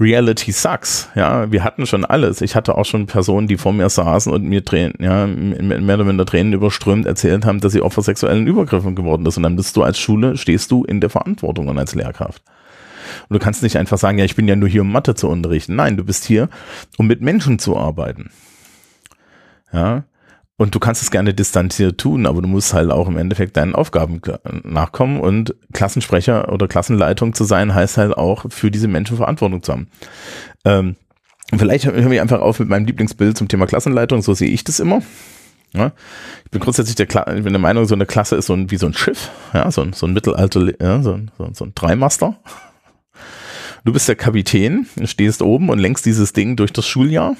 Reality 0.00 0.52
sucks. 0.52 1.08
Ja, 1.14 1.50
wir 1.50 1.64
hatten 1.64 1.86
schon 1.86 2.04
alles. 2.04 2.40
Ich 2.40 2.54
hatte 2.54 2.76
auch 2.76 2.84
schon 2.84 3.06
Personen, 3.06 3.48
die 3.48 3.56
vor 3.56 3.72
mir 3.72 3.88
saßen 3.88 4.32
und 4.32 4.44
mir 4.44 4.64
Tränen, 4.64 4.94
ja, 5.00 5.26
mehr 5.26 5.96
oder 5.96 6.04
minder 6.04 6.26
Tränen 6.26 6.52
überströmt 6.52 7.06
erzählt 7.06 7.44
haben, 7.44 7.60
dass 7.60 7.72
sie 7.72 7.82
Opfer 7.82 8.02
sexuellen 8.02 8.46
Übergriffen 8.46 8.94
geworden 8.94 9.26
ist. 9.26 9.36
Und 9.36 9.42
dann 9.42 9.56
bist 9.56 9.76
du 9.76 9.82
als 9.82 9.98
Schule, 9.98 10.36
stehst 10.36 10.70
du 10.70 10.84
in 10.84 11.00
der 11.00 11.10
Verantwortung 11.10 11.68
und 11.68 11.78
als 11.78 11.94
Lehrkraft. 11.94 12.42
Und 13.28 13.34
du 13.34 13.38
kannst 13.38 13.62
nicht 13.62 13.76
einfach 13.76 13.98
sagen, 13.98 14.18
ja, 14.18 14.24
ich 14.24 14.36
bin 14.36 14.48
ja 14.48 14.56
nur 14.56 14.68
hier, 14.68 14.82
um 14.82 14.92
Mathe 14.92 15.14
zu 15.14 15.28
unterrichten. 15.28 15.76
Nein, 15.76 15.96
du 15.96 16.04
bist 16.04 16.24
hier, 16.24 16.48
um 16.98 17.06
mit 17.06 17.20
Menschen 17.20 17.58
zu 17.58 17.76
arbeiten. 17.76 18.30
Ja, 19.72 20.04
und 20.56 20.74
du 20.74 20.78
kannst 20.78 21.02
es 21.02 21.10
gerne 21.10 21.34
distanziert 21.34 21.98
tun, 21.98 22.26
aber 22.26 22.42
du 22.42 22.48
musst 22.48 22.72
halt 22.74 22.90
auch 22.90 23.08
im 23.08 23.16
Endeffekt 23.16 23.56
deinen 23.56 23.74
Aufgaben 23.74 24.20
nachkommen 24.64 25.20
und 25.20 25.54
Klassensprecher 25.72 26.52
oder 26.52 26.68
Klassenleitung 26.68 27.34
zu 27.34 27.44
sein, 27.44 27.74
heißt 27.74 27.96
halt 27.96 28.16
auch 28.16 28.46
für 28.50 28.70
diese 28.70 28.88
Menschen 28.88 29.16
Verantwortung 29.16 29.62
zu 29.62 29.72
haben. 29.72 29.88
Ähm, 30.64 30.96
vielleicht 31.56 31.86
hören 31.86 32.10
wir 32.10 32.22
einfach 32.22 32.40
auf 32.40 32.60
mit 32.60 32.68
meinem 32.68 32.86
Lieblingsbild 32.86 33.36
zum 33.36 33.48
Thema 33.48 33.66
Klassenleitung, 33.66 34.22
so 34.22 34.34
sehe 34.34 34.50
ich 34.50 34.64
das 34.64 34.78
immer. 34.78 35.02
Ja, 35.74 35.92
ich 36.44 36.50
bin 36.50 36.60
grundsätzlich 36.60 36.96
der, 36.96 37.06
Kla 37.06 37.34
ich 37.34 37.44
bin 37.44 37.54
der 37.54 37.60
Meinung, 37.60 37.86
so 37.86 37.94
eine 37.94 38.04
Klasse 38.04 38.36
ist 38.36 38.46
so 38.46 38.52
ein, 38.52 38.70
wie 38.70 38.76
so 38.76 38.86
ein 38.86 38.92
Schiff, 38.92 39.30
ja, 39.54 39.70
so 39.70 39.80
ein, 39.80 39.94
so 39.94 40.06
ein 40.06 40.12
Mittelalter, 40.12 40.70
ja, 40.80 41.02
so 41.02 41.14
ein, 41.14 41.30
so, 41.38 41.48
so 41.54 41.64
ein 41.64 41.72
Dreimaster. 41.74 42.36
Du 43.84 43.92
bist 43.92 44.06
der 44.06 44.16
Kapitän, 44.16 44.86
stehst 45.04 45.40
oben 45.40 45.70
und 45.70 45.78
lenkst 45.78 46.04
dieses 46.04 46.34
Ding 46.34 46.56
durch 46.56 46.72
das 46.72 46.86
Schuljahr. 46.86 47.36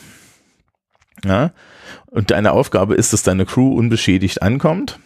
Ja, 1.25 1.53
und 2.07 2.31
deine 2.31 2.53
Aufgabe 2.53 2.95
ist, 2.95 3.13
dass 3.13 3.23
deine 3.23 3.47
Crew 3.47 3.75
unbeschädigt 3.77 4.43
ankommt 4.43 4.99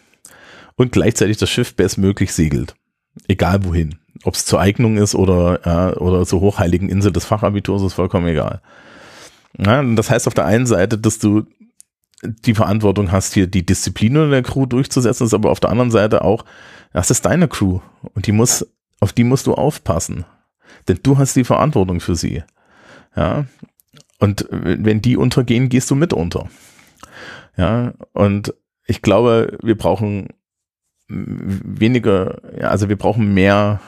und 0.77 0.93
gleichzeitig 0.93 1.37
das 1.37 1.51
Schiff 1.51 1.75
bestmöglich 1.75 2.33
segelt. 2.33 2.75
Egal 3.29 3.65
wohin. 3.65 3.97
Ob 4.25 4.35
es 4.35 4.45
zur 4.45 4.61
Eignung 4.61 4.97
ist 4.97 5.15
oder, 5.15 5.61
ja, 5.65 5.97
oder 5.97 6.27
zur 6.27 6.41
hochheiligen 6.41 6.89
Insel 6.89 7.13
des 7.13 7.25
Fachabiturs, 7.25 7.83
ist 7.83 7.95
vollkommen 7.95 8.27
egal. 8.27 8.61
Ja, 9.59 9.83
das 9.83 10.11
heißt 10.11 10.27
auf 10.27 10.35
der 10.35 10.47
einen 10.47 10.67
Seite, 10.67 10.99
dass 10.99 11.19
du 11.19 11.47
die 12.23 12.55
Verantwortung 12.55 13.13
hast, 13.13 13.35
hier 13.35 13.47
die 13.47 13.65
Disziplin 13.65 14.17
in 14.17 14.31
der 14.31 14.43
Crew 14.43 14.67
durchzusetzen, 14.67 15.27
ist 15.27 15.35
aber 15.35 15.51
auf 15.51 15.61
der 15.61 15.71
anderen 15.71 15.91
Seite 15.91 16.23
auch, 16.23 16.45
das 16.93 17.11
ist 17.11 17.27
deine 17.27 17.49
Crew 17.49 17.81
und 18.15 18.27
die 18.27 18.33
muss, 18.33 18.67
auf 19.01 19.13
die 19.13 19.25
musst 19.25 19.47
du 19.47 19.55
aufpassen. 19.55 20.25
Denn 20.89 20.99
du 21.03 21.19
hast 21.19 21.37
die 21.37 21.45
Verantwortung 21.45 22.01
für 22.01 22.17
sie. 22.17 22.43
Ja. 23.15 23.47
Und 24.19 24.47
wenn 24.51 25.03
die 25.03 25.17
untergehen, 25.17 25.69
gehst 25.69 25.91
du 25.91 25.95
mit 25.95 26.13
unter. 26.13 26.49
Ja, 27.57 27.95
und 28.13 28.55
ich 28.87 29.03
glaube, 29.03 29.59
wir 29.63 29.77
brauchen 29.77 30.29
weniger, 31.09 32.41
ja, 32.59 32.69
also 32.69 32.89
wir 32.89 32.97
brauchen 32.97 33.35
mehr, 33.35 33.81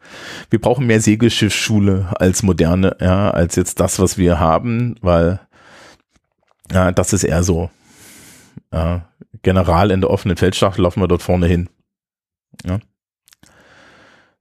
wir 0.50 0.60
brauchen 0.60 0.86
mehr 0.86 1.00
Segelschiffschule 1.00 2.08
als 2.18 2.42
moderne, 2.42 2.96
ja, 3.00 3.30
als 3.30 3.56
jetzt 3.56 3.80
das, 3.80 3.98
was 3.98 4.18
wir 4.18 4.40
haben, 4.40 4.96
weil 5.00 5.40
ja, 6.72 6.90
das 6.92 7.12
ist 7.12 7.24
eher 7.24 7.42
so. 7.42 7.70
Ja, 8.72 9.08
General 9.42 9.90
in 9.90 10.00
der 10.00 10.10
offenen 10.10 10.36
Feldschlacht 10.36 10.78
laufen 10.78 11.00
wir 11.00 11.08
dort 11.08 11.22
vorne 11.22 11.46
hin. 11.46 11.68
Ja. 12.64 12.78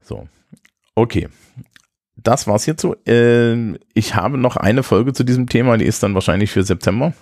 So. 0.01 0.27
Okay. 0.95 1.29
Das 2.15 2.45
war's 2.47 2.65
hierzu. 2.65 2.95
Äh, 3.07 3.73
ich 3.93 4.15
habe 4.15 4.37
noch 4.37 4.55
eine 4.55 4.83
Folge 4.83 5.13
zu 5.13 5.23
diesem 5.23 5.47
Thema, 5.47 5.77
die 5.77 5.85
ist 5.85 6.03
dann 6.03 6.13
wahrscheinlich 6.13 6.51
für 6.51 6.63
September 6.63 7.13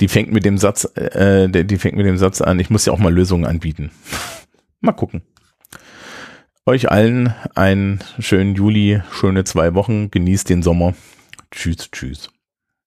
die 0.00 0.08
fängt 0.08 0.32
mit 0.32 0.44
dem 0.44 0.58
Satz, 0.58 0.84
äh, 0.96 1.48
die 1.48 1.76
fängt 1.78 1.96
mit 1.96 2.06
dem 2.06 2.18
Satz 2.18 2.40
an, 2.40 2.58
ich 2.58 2.70
muss 2.70 2.86
ja 2.86 2.92
auch 2.92 2.98
mal 2.98 3.12
Lösungen 3.12 3.46
anbieten. 3.46 3.90
mal 4.80 4.92
gucken. 4.92 5.22
Euch 6.64 6.90
allen 6.90 7.32
einen 7.54 8.00
schönen 8.18 8.56
Juli, 8.56 9.00
schöne 9.12 9.44
zwei 9.44 9.74
Wochen, 9.74 10.10
genießt 10.10 10.48
den 10.48 10.62
Sommer. 10.62 10.94
Tschüss, 11.52 11.90
tschüss. 11.92 12.30